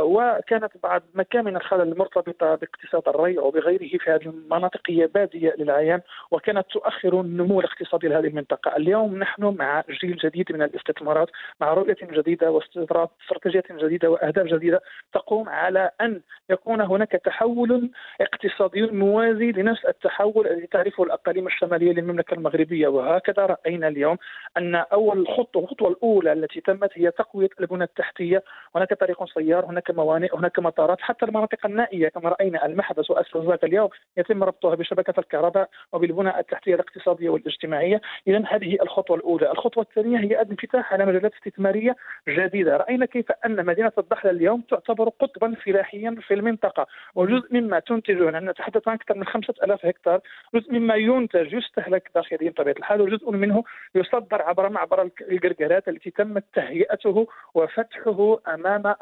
وكانت 0.00 0.72
بعض 0.82 1.02
مكامن 1.14 1.56
الخلل 1.56 1.92
المرتبطة 1.92 2.54
باقتصاد 2.54 3.08
الري 3.08 3.38
وبغيره 3.38 3.98
في 3.98 4.10
هذه 4.10 4.26
المناطق 4.26 4.80
هي 4.88 5.06
بادية 5.06 5.54
للعيان 5.58 6.00
وكانت 6.30 6.66
تؤخر 6.70 7.20
النمو 7.20 7.60
الاقتصادي 7.60 8.08
لهذه 8.08 8.26
المنطقة، 8.26 8.76
اليوم 8.76 9.18
نحن 9.18 9.56
مع 9.58 9.84
جيل 10.00 10.16
جديد 10.16 10.52
من 10.52 10.62
الاستثمارات 10.62 11.28
مع 11.60 11.74
رؤية 11.74 11.96
جديدة 12.02 12.50
واستراتيجيه 12.50 13.62
جديدة 13.70 14.10
وأهداف 14.10 14.46
جديدة 14.46 14.80
تقوم 15.12 15.48
على 15.48 15.90
أن 16.00 16.20
يكون 16.50 16.80
هناك 16.80 17.10
تحول 17.10 17.90
اقتصادي 18.20 18.82
موازي 18.82 19.52
لنفس 19.52 19.84
التحول 19.84 20.46
الذي 20.46 20.66
تعرفه 20.66 21.04
الأقاليم 21.04 21.46
الشمالية 21.46 21.92
للمملكة 21.92 22.34
المغربية. 22.34 22.88
وهكذا 22.88 23.46
رأينا 23.46 23.88
اليوم 23.88 24.16
أن 24.56 24.74
أول 24.74 25.28
خطوه 25.28 25.62
الخطوة 25.62 25.88
الأولى 25.88 26.32
التي 26.32 26.60
تمت 26.60 26.90
هي 26.94 27.10
تقوية 27.10 27.48
البنى 27.60 27.84
التحتية. 27.84 28.42
هناك 28.76 28.94
طريق 28.94 29.22
سيار 29.44 29.64
هناك 29.66 29.90
موانئ 29.90 30.36
هناك 30.36 30.58
مطارات 30.58 31.00
حتى 31.00 31.26
المناطق 31.26 31.66
النائية 31.66 32.08
كما 32.08 32.28
رأينا 32.28 32.66
المحبس 32.66 33.10
والسوزات 33.10 33.64
اليوم 33.64 33.88
يتم 34.16 34.44
ربطها 34.44 34.74
بشبكة 34.74 35.14
الكهرباء 35.20 35.68
وبالبنى 35.92 36.38
التحتية 36.38 36.74
الاقتصادية 36.74 37.28
والاجتماعية. 37.28 38.00
إذا 38.28 38.42
هذه 38.48 38.78
الخطوة 38.82 39.16
الأولى. 39.16 39.50
الخطوة 39.50 39.82
الثانية 39.82 40.18
هي 40.18 40.42
الانفتاح 40.42 40.92
على 40.92 41.06
مجالات 41.06 41.32
استثمارية 41.34 41.96
جديدة. 42.28 42.76
رأينا 42.76 43.06
كيف 43.06 43.32
أن 43.46 43.66
مدينة 43.66 43.92
الضحله 43.98 44.30
اليوم 44.30 44.60
تعتبر 44.60 45.08
قطبا 45.08 45.54
فلاحيا 45.54 46.16
في 46.28 46.34
المنطقة 46.34 46.86
وجزء 47.14 47.48
مما 47.50 47.78
تنتجه 47.78 48.30
نتحدث 48.40 48.88
عن 48.88 48.94
أكثر 48.94 49.14
من 49.14 49.24
5000 49.24 49.86
هكتار 49.86 50.20
جزء 50.54 50.72
مما 50.72 50.94
ينتج 50.94 51.52
يستهلك 51.52 52.10
داخليا 52.14 52.50
بطبيعة 52.50 52.74
الحال 52.78 53.00
وجزء 53.00 53.30
منه 53.30 53.64
يصدر 53.94 54.42
عبر 54.42 54.68
معبر 54.68 55.10
القرقرات 55.30 55.88
التي 55.88 56.10
تمت 56.10 56.44
تهيئته 56.54 57.26
وفتحه 57.54 58.38
أمام 58.54 58.94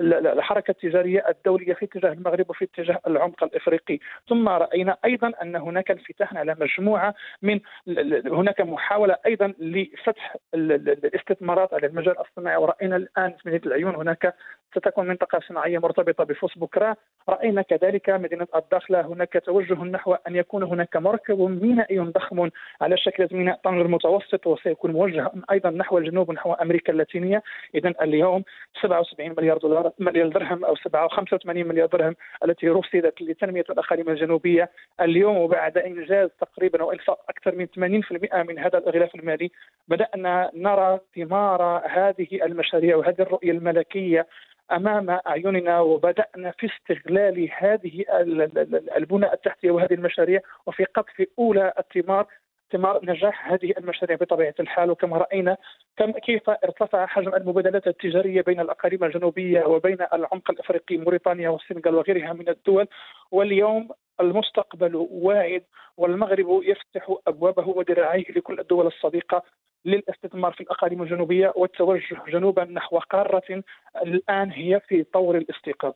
الحركة 0.00 0.70
التجارية 0.70 1.24
الدولية 1.28 1.74
في 1.74 1.84
اتجاه 1.84 2.12
المغرب 2.12 2.50
وفي 2.50 2.64
اتجاه 2.64 3.00
العمق 3.06 3.44
الإفريقي. 3.44 3.98
ثم 4.28 4.48
رأينا 4.48 4.96
أيضا 5.04 5.32
أن 5.42 5.56
هناك 5.56 5.90
انفتاح 5.90 6.36
على 6.36 6.56
مجموعة 6.60 7.14
من 7.42 7.60
هناك 8.26 8.60
محاولة 8.60 9.16
أيضا 9.26 9.54
لفتح 9.58 10.36
الاستثمارات 10.54 11.74
على 11.74 11.86
المجال 11.86 12.14
الصناعي. 12.20 12.56
ورأينا 12.56 12.96
الآن 12.96 13.30
في 13.30 13.48
مدينة 13.48 13.62
العيون 13.66 13.94
هناك 13.94 14.34
ستكون 14.76 15.08
منطقة 15.08 15.40
صناعية 15.48 15.78
مرتبطة 15.78 16.24
بفوس 16.24 16.58
بكرة 16.58 16.96
رأينا 17.28 17.62
كذلك 17.62 18.10
مدينة 18.10 18.46
الداخلة. 18.56 19.00
هناك 19.00 19.42
توجه 19.44 19.84
نحو 19.84 20.14
أن 20.14 20.36
يكون 20.36 20.62
هناك 20.62 20.96
مركب 20.96 21.40
مينائي 21.40 21.98
ضخم 21.98 22.50
على 22.80 22.96
شكل 22.96 23.28
ميناء 23.32 23.60
طنجة 23.64 23.82
المتوسط 23.82 24.46
وسيكون 24.46 24.92
موجه 24.92 25.30
أيضا 25.50 25.70
نحو 25.70 25.98
الجنوب 25.98 26.28
ونحو 26.28 26.52
أمريكا 26.52 26.92
اللاتينية. 26.92 27.42
اذا 27.74 27.94
اليوم 28.02 28.44
77 28.82 29.06
مليار 29.20 29.58
دولار 29.58 29.92
مليار 29.98 30.28
درهم 30.28 30.64
أو 30.64 30.74
85 31.08 31.68
مليار 31.68 31.86
درهم 31.86 32.16
التي 32.44 32.68
رصدت 32.68 33.22
لتنمية 33.22 33.64
الأقاليم 33.70 34.08
الجنوبية. 34.08 34.70
اليوم 35.00 35.36
وبعد 35.36 35.78
إنجاز 35.78 36.30
تقريبا 36.40 36.82
والفاق 36.82 37.18
أكثر 37.28 37.54
من 37.54 37.66
80% 37.66 38.34
من 38.48 38.58
هذا 38.58 38.78
الاغلاف 38.78 39.14
المالي 39.14 39.50
بدأنا 39.88 40.50
نرى 40.54 41.00
ثمار 41.14 41.62
هذه 41.86 42.28
المشاريع 42.32 42.96
وهذه 42.96 43.20
الرؤية 43.20 43.50
الملكية 43.50 44.26
أمام 44.72 45.10
أعيننا 45.10 45.80
وبدأنا 45.80 46.50
في 46.58 46.66
استغلال 46.66 47.48
هذه 47.58 48.04
البنى 48.96 49.32
التحتية 49.32 49.70
وهذه 49.70 49.94
المشاريع 49.94 50.40
وفي 50.66 50.84
قطف 50.84 51.26
أولى 51.38 51.72
الثمار. 51.78 52.26
ثمار 52.72 53.00
نجاح 53.04 53.52
هذه 53.52 53.72
المشاريع 53.78 54.16
بطبيعة 54.16 54.54
الحال 54.60 54.90
وكما 54.90 55.16
رأينا 55.18 55.56
كم 55.96 56.10
كيف 56.10 56.50
ارتفع 56.50 57.06
حجم 57.06 57.34
المبادلات 57.34 57.86
التجارية 57.86 58.42
بين 58.42 58.60
الاقاليم 58.60 59.04
الجنوبية 59.04 59.64
وبين 59.64 59.98
العمق 60.12 60.50
الأفريقي 60.50 60.96
موريتانيا 60.96 61.48
والسنغال 61.48 61.94
وغيرها 61.94 62.32
من 62.32 62.48
الدول 62.48 62.86
واليوم 63.30 63.88
المستقبل 64.20 65.06
واعد 65.10 65.62
والمغرب 65.96 66.62
يفتح 66.62 67.14
أبوابه 67.26 67.68
وذراعيه 67.68 68.30
لكل 68.30 68.60
الدول 68.60 68.86
الصديقة 68.86 69.42
للاستثمار 69.84 70.52
في 70.52 70.60
الأقاليم 70.60 71.02
الجنوبية 71.02 71.52
والتوجه 71.56 72.16
جنوبا 72.28 72.64
نحو 72.64 72.98
قارة 72.98 73.62
الآن 73.96 74.50
هي 74.50 74.80
في 74.80 75.04
طور 75.04 75.36
الاستيقاظ. 75.36 75.92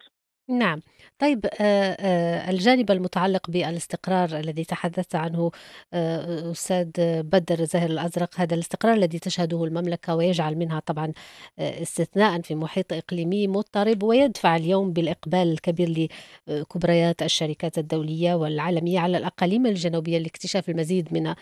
نعم. 0.50 0.80
طيب 1.18 1.46
آه، 1.60 1.96
آه، 2.00 2.50
الجانب 2.50 2.90
المتعلق 2.90 3.50
بالاستقرار 3.50 4.38
الذي 4.38 4.64
تحدثت 4.64 5.14
عنه 5.14 5.50
آه، 5.92 6.50
أستاذ 6.52 6.90
بدر 7.22 7.64
زاهر 7.64 7.90
الأزرق 7.90 8.40
هذا 8.40 8.54
الاستقرار 8.54 8.94
الذي 8.94 9.18
تشهده 9.18 9.64
المملكة 9.64 10.14
ويجعل 10.14 10.56
منها 10.56 10.80
طبعا 10.80 11.12
استثناء 11.58 12.40
في 12.40 12.54
محيط 12.54 12.92
إقليمي 12.92 13.48
مضطرب 13.48 14.02
ويدفع 14.02 14.56
اليوم 14.56 14.92
بالإقبال 14.92 15.52
الكبير 15.52 16.08
لكبريات 16.48 17.22
الشركات 17.22 17.78
الدولية 17.78 18.34
والعالمية 18.34 19.00
على 19.00 19.18
الأقاليم 19.18 19.66
الجنوبية 19.66 20.18
لاكتشاف 20.18 20.68
المزيد 20.68 21.08
من 21.12 21.34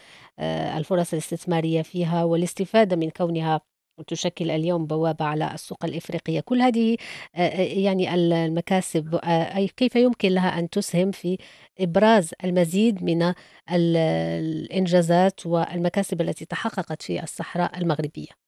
الفرص 0.77 1.13
الاستثمارية 1.13 1.83
فيها 1.83 2.25
والاستفادة 2.25 2.97
من 2.97 3.11
كونها 3.11 3.61
تشكل 4.07 4.51
اليوم 4.51 4.87
بوابة 4.87 5.25
على 5.25 5.55
السوق 5.55 5.85
الإفريقية. 5.85 6.41
كل 6.41 6.63
هذه 6.63 6.97
آه، 7.35 7.39
آه، 7.41 7.61
يعني 7.61 8.15
المكاسب 8.15 9.15
آه، 9.15 9.57
أي 9.57 9.69
كيف 9.69 9.97
يمكن 9.97 10.29
لها 10.29 10.59
أن 10.59 10.71
تسهم 10.71 11.11
في 11.11 11.39
إبراز 11.81 12.31
المزيد 12.45 13.03
من 13.05 13.35
الإنجازات 13.71 15.47
والمكاسب 15.47 16.21
التي 16.21 16.45
تحققت 16.45 17.03
في 17.03 17.23
الصحراء 17.23 17.79
المغربية؟ 17.79 18.48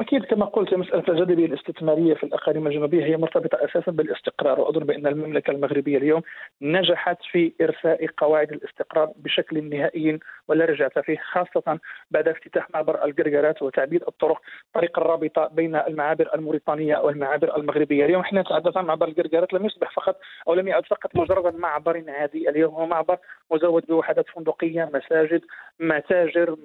أكيد 0.00 0.24
كما 0.24 0.44
قلت 0.44 0.74
مسألة 0.74 1.04
الجاذبية 1.08 1.46
الاستثمارية 1.46 2.14
في 2.14 2.24
الأقاليم 2.24 2.66
الجنوبية 2.66 3.04
هي 3.04 3.16
مرتبطة 3.16 3.64
أساسا 3.64 3.90
بالاستقرار 3.90 4.60
واظن 4.60 4.80
بأن 4.84 5.06
المملكة 5.06 5.50
المغربية 5.50 5.98
اليوم 5.98 6.22
نجحت 6.62 7.18
في 7.30 7.52
إرساء 7.60 8.06
قواعد 8.16 8.52
الاستقرار 8.52 9.12
بشكل 9.16 9.70
نهائي 9.70 10.18
ولا 10.48 10.64
رجعه 10.64 11.02
فيه 11.02 11.16
خاصة 11.32 11.78
بعد 12.10 12.28
افتتاح 12.28 12.70
معبر 12.74 13.04
القرقرات 13.04 13.62
وتعبيد 13.62 14.02
الطرق 14.08 14.40
طريق 14.74 14.98
الرابطة 14.98 15.48
بين 15.52 15.76
المعابر 15.76 16.30
الموريتانية 16.34 16.96
والمعابر 16.98 17.56
المغربية. 17.56 18.04
اليوم 18.04 18.20
إحنا 18.20 18.40
نتحدث 18.40 18.76
عن 18.76 18.84
معبر 18.84 19.08
القرقرات 19.08 19.52
لم 19.52 19.66
يصبح 19.66 19.90
فقط 19.92 20.20
أو 20.48 20.54
لم 20.54 20.68
يعد 20.68 20.86
فقط 20.86 21.16
مجرد 21.16 21.54
معبر 21.54 22.04
عادي. 22.08 22.48
اليوم 22.50 22.74
هو 22.74 22.86
معبر 22.86 23.18
مزود 23.50 23.86
بوحدات 23.88 24.28
فندقية 24.28 24.90
مساجد 24.94 25.40
متاجر 25.80 26.56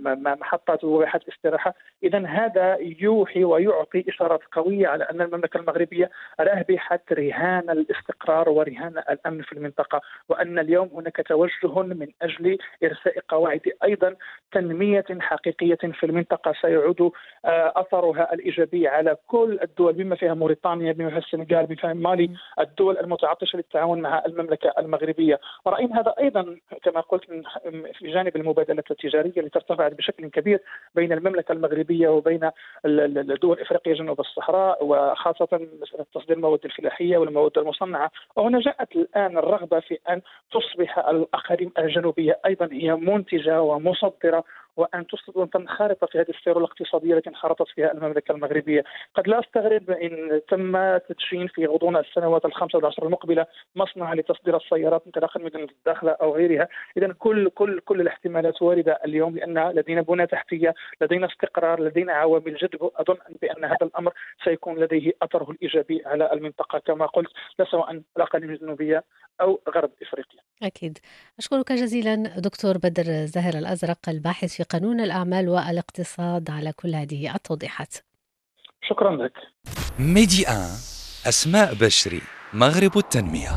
محطات 0.42 0.84
وواحات 0.84 1.22
استراحة. 1.28 1.74
اذا 2.04 2.26
هذا 2.28 2.78
يو 2.80 3.23
يوحي 3.24 3.44
ويعطي 3.44 4.06
إشارات 4.10 4.40
قوية 4.52 4.88
على 4.88 5.04
أن 5.04 5.22
المملكة 5.22 5.58
المغربية 5.58 6.10
رهبحت 6.42 7.14
رهان 7.14 7.70
الاستقرار 7.70 8.50
ورهان 8.50 8.98
الأمن 9.10 9.42
في 9.42 9.54
المنطقة 9.54 10.02
وأن 10.30 10.60
اليوم 10.60 10.90
هناك 10.94 11.22
توجه 11.28 11.82
من 11.82 12.08
أجل 12.22 12.58
إرساء 12.84 13.20
قواعد 13.30 13.62
أيضا 13.84 14.16
تنمية 14.52 15.06
حقيقية 15.20 15.76
في 16.00 16.06
المنطقة. 16.06 16.54
سيعود 16.62 17.02
آه، 17.46 17.74
أثرها 17.76 18.34
الإيجابي 18.34 18.88
على 18.88 19.18
كل 19.28 19.60
الدول 19.64 19.94
بما 19.94 20.16
فيها 20.16 20.34
موريتانيا 20.34 20.92
بما 20.92 21.10
فيها 21.10 21.18
السنغال 21.18 21.66
بما 21.66 21.76
فيها 21.76 21.94
مالي 21.94 22.30
الدول 22.60 22.98
المتعطشه 22.98 23.58
للتعاون 23.58 24.02
مع 24.02 24.24
المملكة 24.28 24.74
المغربية. 24.80 25.40
ورأينا 25.66 26.00
هذا 26.00 26.14
أيضا 26.20 26.56
كما 26.84 27.00
قلت 27.00 27.24
في 27.94 28.12
جانب 28.12 28.36
المبادلات 28.36 28.92
التجارية 28.92 29.42
التي 29.42 29.60
ارتفعت 29.60 29.94
بشكل 29.94 30.28
كبير 30.28 30.60
بين 30.96 31.14
المملكة 31.14 31.52
المغربية 31.52 32.10
وبين 32.10 32.50
الدول 33.18 33.58
الافريقيه 33.58 33.94
جنوب 33.94 34.20
الصحراء 34.20 34.86
وخاصة 34.86 35.68
تصدير 36.14 36.38
المواد 36.38 36.60
الفلاحية 36.66 37.18
والمواد 37.18 37.58
المصنعة. 37.58 38.12
وهنا 38.36 38.60
جاءت 38.60 38.96
الآن 38.96 39.38
الرغبة 39.38 39.80
في 39.80 39.98
أن 40.10 40.22
تصبح 40.52 40.98
الأقاليم 40.98 41.72
الجنوبية 41.78 42.40
أيضا 42.46 42.70
هي 42.72 42.96
منتجة 42.96 43.62
ومصدرة 43.62 44.44
وأن 44.78 45.06
وان 45.36 45.50
تنخرط 45.50 46.06
في 46.12 46.20
هذه 46.20 46.30
السيره 46.30 46.58
الاقتصادية 46.58 47.14
التي 47.14 47.30
انخرطت 47.30 47.68
فيها 47.76 47.92
المملكة 47.92 48.32
المغربية، 48.32 48.84
قد 49.16 49.28
لا 49.28 49.40
أستغرب 49.40 49.92
إن 49.92 50.42
تم 50.50 50.98
تدشين 50.98 51.48
في 51.48 51.66
غضون 51.66 51.98
السنوات 51.98 52.46
الخمسة 52.46 52.78
والعشر 52.78 53.06
المقبلة 53.06 53.46
مصنع 53.76 54.14
لتصدير 54.14 54.58
السيارات 54.58 55.04
انطلاقا 55.06 55.40
من 55.40 55.56
الداخله 55.56 56.12
أو 56.12 56.36
غيرها، 56.36 56.68
اذا 56.98 57.14
كل 57.14 57.50
كل 57.50 57.80
كل 57.80 58.02
الاحتمالات 58.02 58.62
واردة 58.62 59.00
اليوم 59.06 59.36
لأن 59.36 59.70
لدينا 59.70 60.02
بنى 60.02 60.28
تحتية، 60.28 60.74
لدينا 61.02 61.28
استقرار، 61.28 61.82
لدينا 61.82 62.14
عوامل 62.14 62.56
جذب، 62.56 62.92
أظن 62.96 63.18
بأن 63.42 63.66
هذا 63.66 63.78
الأمر 63.82 64.14
سيكون 64.44 64.80
لديه 64.80 65.12
أثره 65.22 65.52
الإيجابي 65.52 66.04
على 66.06 66.34
المنطقة 66.34 66.80
كما 66.80 67.06
قلت 67.06 67.30
لا 67.60 67.66
سواء 67.66 68.02
الأقاليم 68.18 68.50
الجنوبية 68.50 69.04
أو 69.42 69.62
غرب 69.70 69.92
إفريقيا. 70.02 70.40
أكيد. 70.64 70.98
أشكرك 71.40 71.72
جزيلا 71.72 72.16
دكتور 72.38 72.78
بدر 72.78 73.04
زاهر 73.04 73.54
الأزرق 73.54 74.10
الباحث 74.10 74.56
في 74.56 74.63
في 74.64 74.70
قانون 74.70 75.02
الأعمال 75.02 75.50
والاقتصاد 75.50 76.50
على 76.50 76.74
كل 76.74 76.96
هذه 76.96 77.36
التوضيحات. 77.36 77.94
شكرا 78.90 79.16
لك. 79.16 79.34
ميدي 80.00 80.46
أسماء 81.28 81.74
بشري 81.74 82.22
مغرب 82.54 82.98
التنمية. 82.98 83.50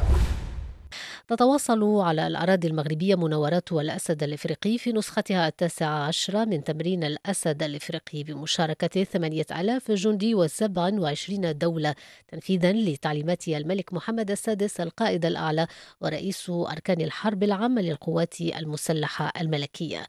تتواصل 1.28 2.00
على 2.00 2.26
الأراضي 2.26 2.68
المغربية 2.68 3.14
مناورات 3.14 3.72
الأسد 3.72 4.22
الإفريقي 4.22 4.78
في 4.78 4.92
نسختها 4.92 5.48
التاسعة 5.48 6.06
عشرة 6.06 6.44
من 6.44 6.64
تمرين 6.64 7.04
الأسد 7.04 7.62
الإفريقي 7.62 8.22
بمشاركة 8.22 9.04
8000 9.04 9.90
جندي 9.90 10.48
و27 10.48 11.30
دولة. 11.40 11.94
تنفيذا 12.28 12.72
لتعليمات 12.72 13.48
الملك 13.48 13.92
محمد 13.92 14.30
السادس 14.30 14.80
القائد 14.80 15.24
الأعلى 15.26 15.66
ورئيس 16.00 16.50
أركان 16.50 17.00
الحرب 17.00 17.42
العامة 17.42 17.82
للقوات 17.82 18.40
المسلحة 18.40 19.32
الملكية. 19.40 20.06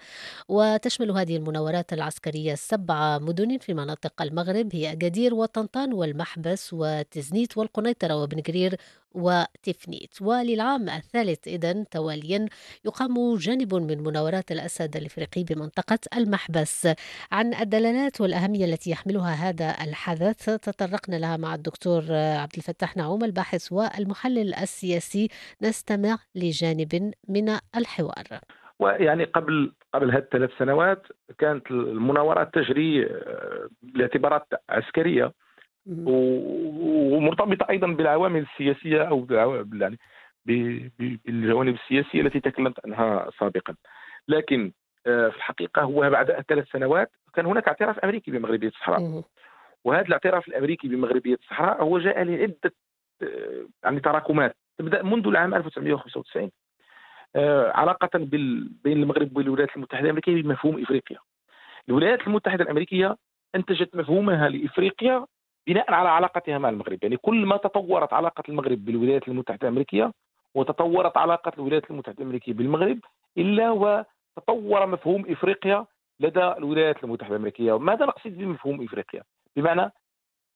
وتشمل 0.48 1.12
هذه 1.12 1.38
المناورات 1.38 1.94
العسكرية 1.94 2.56
سبع 2.56 3.18
مدن 3.18 3.58
في 3.58 3.74
مناطق 3.74 4.22
المغرب 4.22 4.76
هي 4.76 4.92
أكادير 4.92 5.34
وطنطان 5.34 5.94
والمحبس 5.94 6.70
وتزنيت 6.74 7.58
والقنيطرة 7.58 8.16
وبن 8.16 8.42
قرير 8.42 8.76
وتفنيت 9.16 10.22
وللعام 10.22 10.90
الثالث 10.90 11.48
إذا 11.48 11.84
تواليا 11.84 12.46
يقام 12.86 13.36
جانب 13.36 13.76
من 13.76 14.04
مناورات 14.04 14.52
الأسد 14.52 14.96
الإفريقي 14.96 15.44
بمنطقة 15.44 16.00
المحبس. 16.18 16.88
عن 17.32 17.54
الدلالات 17.54 18.22
والأهمية 18.22 18.66
التي 18.66 18.92
يحملها 18.92 19.34
هذا 19.50 19.76
الحدث 19.84 20.46
تطرقنا 20.46 21.16
لها 21.16 21.38
مع 21.38 21.56
الدكتور 21.56 22.04
عبد 22.14 22.56
الفتاح 22.58 22.98
نعوم 22.98 23.24
الباحث 23.24 23.72
والمحلل 23.72 24.54
السياسي. 24.54 25.30
نستمع 25.62 26.18
لجانب 26.36 27.14
من 27.28 27.50
الحوار. 27.76 28.26
ويعني 28.80 29.24
قبل 29.24 29.74
قبل 29.94 30.12
هذه 30.12 30.20
الثلاث 30.20 30.50
سنوات 30.60 31.08
كانت 31.38 31.72
المناورات 31.72 32.54
تجري 32.54 33.06
آه، 33.06 33.70
باعتبارات 33.82 34.48
عسكرية. 34.70 35.34
ومرتبطة 35.88 37.66
أيضا 37.70 37.88
بالعوامل 37.88 38.42
السياسية 38.42 39.04
أو 39.04 39.28
يعني 39.74 40.00
بالجوانب 40.46 41.76
السياسية 41.76 42.22
التي 42.22 42.40
تكلمت 42.40 42.80
عنها 42.86 43.30
سابقا. 43.40 43.76
لكن 44.28 44.72
آه، 45.08 45.30
في 45.30 45.36
الحقيقة 45.38 45.82
هو 45.82 46.10
بعد 46.10 46.32
ثلاث 46.50 46.68
سنوات 46.72 47.12
كان 47.34 47.46
هناك 47.46 47.68
اعتراف 47.68 48.00
أمريكي 48.00 48.32
بمغربية 48.32 48.68
الصحراء. 48.68 49.00
وهذا 49.84 50.08
الاعتراف 50.08 50.48
الأمريكي 50.48 50.88
بمغربية 50.88 51.36
الصحراء 51.36 51.84
هو 51.84 52.00
جاء 52.00 52.24
لعدة 52.24 52.74
آه، 53.24 53.66
يعني 53.84 54.00
تراكمات. 54.00 54.56
تبدأ 54.78 55.04
منذ 55.04 55.28
العام 55.28 55.56
1995 55.56 56.52
آه، 57.36 57.72
علاقة 57.76 58.10
بين 58.14 58.98
المغرب 59.04 59.38
والولايات 59.38 59.76
المتحدة 59.76 60.04
الأمريكية 60.06 60.44
بمفهوم 60.44 60.82
إفريقيا. 60.82 61.18
الولايات 61.90 62.28
المتحدة 62.28 62.64
الأمريكية 62.64 63.18
أنتجت 63.56 63.96
مفهومها 63.96 64.50
لإفريقيا 64.50 65.26
بناء 65.68 65.94
على 65.94 66.10
علاقتها 66.10 66.58
مع 66.58 66.70
المغرب. 66.70 67.00
يعني 67.02 67.18
كل 67.18 67.46
ما 67.46 67.58
تطورت 67.58 68.14
علاقة 68.14 68.44
المغرب 68.50 68.86
بالولايات 68.86 69.28
المتحدة 69.28 69.68
الأمريكية 69.68 70.12
وتطورت 70.56 71.18
علاقة 71.18 71.52
الولايات 71.58 71.92
المتحدة 71.92 72.18
الأمريكية 72.20 72.54
بالمغرب 72.54 73.00
إلا 73.38 73.72
وتطور 73.72 74.86
مفهوم 74.86 75.26
إفريقيا 75.30 75.86
لدى 76.20 76.44
الولايات 76.44 77.04
المتحدة 77.04 77.36
الأمريكية. 77.36 77.78
ماذا 77.80 78.06
نقصد 78.06 78.38
بمفهوم 78.38 78.84
إفريقيا؟ 78.84 79.24
بمعنى 79.56 79.92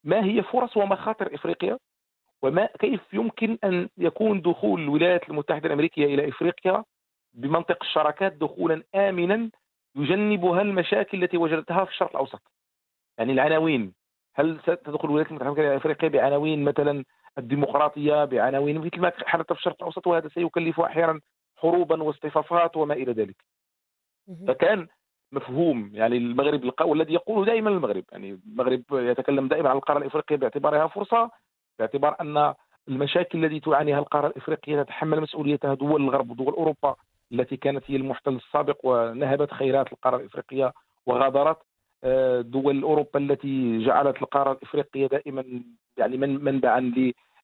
ما 0.04 0.26
هي 0.26 0.43
فرص 0.43 0.78
ومخاطر 0.78 1.36
إفريقيا 1.36 1.78
وما 2.41 2.65
كيف 2.65 3.13
يمكن 3.13 3.58
أن 3.63 3.89
يكون 3.97 4.41
دخول 4.41 4.82
الولايات 4.82 5.30
المتحدة 5.30 5.67
الأمريكية 5.67 6.06
إلى 6.06 6.30
إفريقيا 6.30 6.84
بمنطق 7.34 7.78
الشراكات 7.82 8.34
دخولا 8.34 8.84
آمنا 8.95 9.50
يجنبها 9.95 10.62
المشاكل 10.62 11.24
التي 11.24 11.38
وجدتها 11.38 11.86
في 11.86 11.91
الشرق 11.91 12.10
الأوسط. 12.10 12.41
يعني 13.17 13.34
العناوين 13.34 13.93
هل 14.36 14.60
ستدخل 14.62 15.08
الولايات 15.08 15.32
المتحدة 15.32 15.52
الافريقيه 15.72 16.08
بعناوين 16.08 16.63
مثلا 16.63 17.04
الديمقراطية 17.38 18.26
بعناوين 18.26 18.78
مثل 18.78 19.00
ما 19.02 19.12
حدث 19.26 19.46
في 19.46 19.52
الشرق 19.52 19.76
الأوسط 19.80 20.08
وهذا 20.08 20.28
سيكلف 20.28 20.80
أحيانا 20.80 21.20
حروبا 21.58 22.04
واصطفافات 22.04 22.78
وما 22.78 22.94
إلى 22.94 23.12
ذلك. 23.12 23.36
فكان 24.48 24.88
مفهوم 25.32 25.91
يعني 25.94 26.17
المغرب 26.17 26.74
والذي 26.82 27.13
يقوله 27.13 27.46
دائما 27.46 27.70
المغرب. 27.70 28.04
يعني 28.12 28.39
المغرب 28.52 28.82
يتكلم 28.91 29.48
دائما 29.48 29.70
عن 29.70 29.76
القارة 29.76 29.98
الإفريقية 29.98 30.36
باعتبارها 30.36 30.88
فرصة 30.88 31.32
باعتبار 31.80 32.15
أن 32.22 32.54
المشاكل 32.88 33.46
التي 33.46 33.60
تعانيها 33.60 34.00
القارة 34.00 34.28
الإفريقية 34.28 34.84
تتحمل 34.84 35.22
مسؤوليتها 35.22 35.74
دول 35.74 36.02
الغرب 36.02 36.32
ودول 36.32 36.54
أوروبا 36.54 36.96
التي 37.32 37.58
كانت 37.58 37.84
هي 37.88 37.96
المحتل 37.96 38.36
السابق 38.36 38.78
ونهبت 38.84 39.54
خيرات 39.54 39.94
القارة 39.94 40.17
الإفريقية 40.17 40.74
وغادرت. 41.06 41.58
دول 42.42 42.84
أوروبا 42.84 43.20
التي 43.20 43.86
جعلت 43.86 44.22
القارة 44.22 44.52
الإفريقية 44.52 45.08
دائما 45.08 45.64
يعني 45.98 46.18
من 46.18 46.44
منبعا 46.44 46.94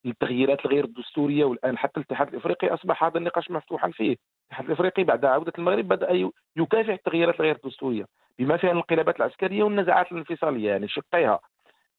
للتغييرات 0.05 0.65
الغير 0.65 0.85
الدستورية 0.85 1.45
والآن 1.45 1.77
حتى 1.77 1.99
الاتحاد 1.99 2.27
الإفريقي 2.27 2.67
أصبح 2.73 3.03
هذا 3.03 3.17
النقاش 3.17 3.51
مفتوحا 3.51 3.91
فيه. 3.91 4.15
الاتحاد 4.41 4.65
الإفريقي 4.65 5.03
بعد 5.03 5.25
عودة 5.25 5.53
المغرب 5.57 5.87
بدأ 5.87 6.31
يكافح 6.55 6.89
التغييرات 6.89 7.35
الغير 7.39 7.55
الدستورية 7.55 8.05
بما 8.39 8.57
فيها 8.57 8.71
الانقلابات 8.71 9.17
العسكرية 9.17 9.63
والنزاعات 9.63 10.11
الانفصالية 10.11 10.69
يعني 10.69 10.87
شقيها. 10.87 11.39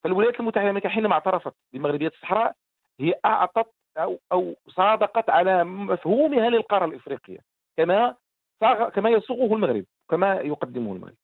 فالولايات 0.04 0.40
المتحدة 0.40 0.64
الأمريكية 0.64 0.88
حينما 0.88 1.12
اعترفت 1.12 1.52
بمغربية 1.72 2.08
الصحراء 2.08 2.54
هي 3.00 3.14
أعطت 3.24 3.66
أو 3.98 4.18
أو 4.32 4.54
صادقت 4.68 5.30
على 5.30 5.64
مفهومها 5.64 6.50
للقارة 6.50 6.84
الإفريقية 6.84 7.38
كما 7.76 8.14
كما 8.94 9.10
يصوغه 9.10 9.54
المغرب. 9.54 9.84
كما 10.10 10.34
يقدمه 10.34 10.92
المغرب. 10.92 11.14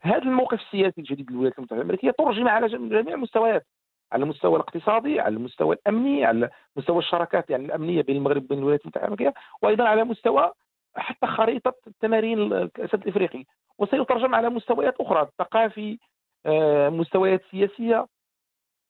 هذا 0.00 0.22
الموقف 0.22 0.60
السياسي 0.60 1.00
الجديد 1.00 1.30
للولايات 1.30 1.58
المتحدة 1.58 1.76
الأمريكية 1.80 2.10
ترجم 2.10 2.48
على 2.48 2.68
جميع 2.68 3.14
المستويات 3.14 3.66
على 4.12 4.22
المستوى 4.24 4.56
الاقتصادي 4.56 5.20
على 5.20 5.36
المستوى 5.36 5.74
الأمني 5.76 6.24
على 6.24 6.50
مستوى 6.76 6.98
الشراكات 6.98 7.50
يعني 7.50 7.64
الأمنية 7.64 8.02
بين 8.02 8.16
المغرب 8.16 8.44
وبين 8.44 8.58
الولايات 8.58 8.80
المتحدة 8.82 9.06
الأمريكية 9.06 9.34
وأيضا 9.62 9.84
على 9.84 10.04
مستوى 10.04 10.52
حتى 10.96 11.26
خريطة 11.26 11.74
التمارين 11.86 12.38
الأسد 12.38 13.02
الإفريقي. 13.02 13.44
وسيترجم 13.78 14.34
على 14.34 14.50
مستويات 14.50 14.94
أخرى 15.00 15.22
الثقافي 15.22 15.98
آه، 16.46 16.88
مستويات 16.88 17.42
سياسية 17.50 18.06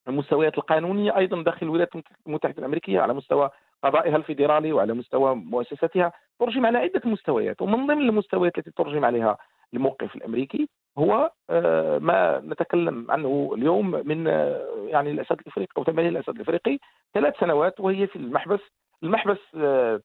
المستويات 0.09 0.59
القانونية 0.59 1.17
أيضا 1.17 1.43
داخل 1.43 1.67
الولايات 1.67 1.91
المتحدة 2.27 2.59
الأمريكية 2.59 3.01
على 3.01 3.15
مستوى 3.15 3.51
قضائها 3.83 4.17
الفيدرالي 4.17 4.73
وعلى 4.73 4.95
مستوى 4.95 5.35
مؤسساتها 5.35 6.13
ترجم 6.39 6.67
على 6.67 6.79
عدة 6.79 7.01
مستويات 7.05 7.63
ومن 7.63 7.87
ضمن 7.87 8.09
المستويات 8.09 8.59
التي 8.59 8.71
ترجم 8.71 9.05
عليها 9.05 9.39
الموقف 9.75 10.17
الأمريكي 10.17 10.69
هو 10.99 11.31
آه، 11.51 11.99
ما 11.99 12.43
نتكلم 12.45 13.11
عنه 13.11 13.53
اليوم 13.55 13.91
من 13.91 14.29
آه، 14.29 14.87
يعني 14.87 15.11
الأسد 15.11 15.41
الإفريقي 15.41 15.73
أو 15.79 15.85
تمارين 15.85 16.17
الأسد 16.17 16.35
الإفريقي 16.35 16.79
ثلاث 17.15 17.35
سنوات 17.41 17.81
وهي 17.81 18.07
في 18.07 18.17
المحبس. 18.17 18.61
المحبس 19.03 19.39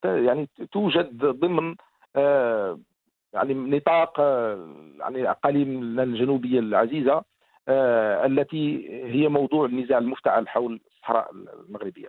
يعني 0.03 0.49
توجد 0.71 1.25
ضمن 1.25 1.75
يعني 3.33 3.53
نطاق 3.53 4.19
يعني 4.99 5.21
الاقاليم 5.21 5.99
الجنوبية 5.99 6.59
العزيزة 6.59 7.23
آه، 7.67 8.25
التي 8.25 8.89
هي 9.03 9.27
موضوع 9.27 9.65
النزاع 9.65 9.97
المفتعل 9.97 10.47
حول 10.47 10.81
الصحراء 10.87 11.31
المغربية. 11.31 12.07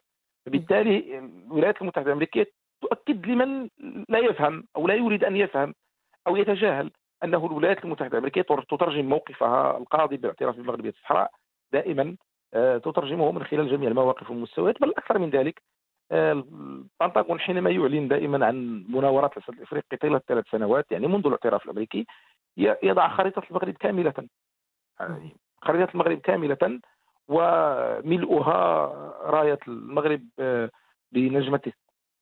بالتالي 0.49 1.19
الولايات 1.19 1.83
المتحدة 1.83 2.07
الأمريكية 2.07 2.47
تؤكد 2.81 3.27
لمن 3.27 3.69
لا 4.09 4.19
يفهم 4.19 4.65
أو 4.77 4.89
لا 4.89 4.95
يريد 4.95 5.25
أن 5.25 5.37
يفهم 5.37 5.75
أو 6.27 6.37
يتجاهل 6.37 6.91
أنه 7.25 7.47
الولايات 7.47 7.85
المتحدة 7.85 8.13
الأمريكية 8.13 8.43
تترجم 8.43 9.09
موقفها 9.09 9.79
القاضي 9.79 10.17
بالاعتراف 10.17 10.57
بمغربيه 10.57 10.91
الصحراء 10.91 11.31
دائما 11.73 12.17
آه، 12.55 12.79
تترجمه 12.79 13.33
من 13.33 13.45
خلال 13.45 13.71
جميع 13.71 13.89
المواقف 13.89 14.31
والمستويات 14.31 14.81
بل 14.81 14.91
أكثر 14.91 15.19
من 15.19 15.31
ذلك 15.31 15.63
البنتاغون 16.13 17.41
حينما 17.41 17.71
يعلن 17.71 18.09
دائما 18.09 18.47
عن 18.47 18.85
مناورات 18.89 19.37
الاسد 19.37 19.55
الإفريقي 19.55 19.97
طيلة 19.97 20.21
ثلاث 20.29 20.45
سنوات 20.51 20.93
يعني 20.93 21.07
منذ 21.07 21.27
الاعتراف 21.27 21.65
الأمريكي 21.65 22.07
يضع 22.57 23.09
خريطة 23.09 23.43
المغرب 23.51 23.75
كاملة. 23.75 24.15
يعني 25.01 25.37
خريطة 25.63 25.91
المغرب 25.91 26.19
كاملة 26.19 26.81
وملؤها 27.29 28.87
راية 29.23 29.59
المغرب 29.69 30.29
آه، 30.39 30.71
بنجمته 31.13 31.73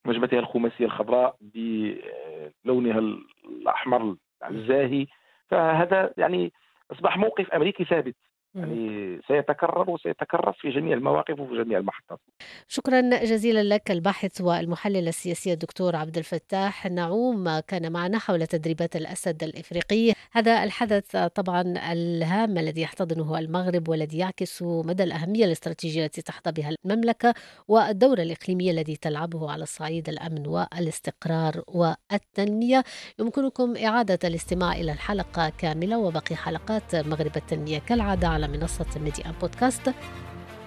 نجمتها 0.05 0.39
الخماسية 0.39 0.85
الخضراء 0.85 1.35
بلونها 1.41 2.99
الأحمر 3.45 4.15
الزاهي. 4.49 5.07
فهذا 5.49 6.13
يعني 6.17 6.53
أصبح 6.91 7.17
موقف 7.17 7.51
أمريكي 7.51 7.85
ثابت. 7.85 8.15
يعني 8.57 9.19
سيتكرر 9.27 9.89
وسيتكرر 9.89 10.53
في 10.53 10.69
جميع 10.69 10.97
المواقف 10.97 11.39
وفي 11.39 11.63
جميع 11.63 11.77
المحطات. 11.77 12.19
شكرا 12.67 13.01
جزيلا 13.01 13.63
لك 13.63 13.91
الباحث 13.91 14.41
والمحلل 14.41 15.07
السياسي 15.07 15.53
الدكتور 15.53 15.95
عبد 15.95 16.17
الفتاح 16.17 16.85
نعوم 16.85 17.59
كان 17.59 17.91
معنا 17.91 18.17
حول 18.19 18.47
تدريبات 18.47 18.95
الأسد 18.95 19.43
الإفريقي. 19.43 20.13
هذا 20.31 20.63
الحدث 20.63 21.17
طبعا 21.17 21.61
الهام 21.91 22.57
الذي 22.57 22.81
يحتضنه 22.81 23.39
المغرب 23.39 23.89
والذي 23.89 24.17
يعكس 24.17 24.63
مدى 24.63 25.03
الأهمية 25.03 25.45
الاستراتيجية 25.45 26.05
التي 26.05 26.21
تحظى 26.21 26.51
بها 26.51 26.75
المملكة 26.85 27.33
والدور 27.67 28.17
الإقليمي 28.21 28.71
الذي 28.71 28.95
تلعبه 28.95 29.51
على 29.51 29.63
الصعيد 29.63 30.09
الأمن 30.09 30.47
والاستقرار 30.47 31.63
والتنمية. 31.67 32.83
يمكنكم 33.19 33.73
إعادة 33.85 34.19
الاستماع 34.27 34.73
إلى 34.73 34.91
الحلقة 34.91 35.51
كاملة 35.57 35.97
وباقي 35.97 36.35
حلقات 36.35 36.95
مغرب 36.95 37.37
التنمية 37.37 37.79
كالعادة 37.79 38.27
على 38.47 38.57
منصة 38.57 38.85
ميديا 38.95 39.33
بودكاست. 39.41 39.93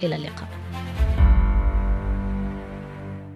إلى 0.03 0.17
اللقاء. 0.17 0.49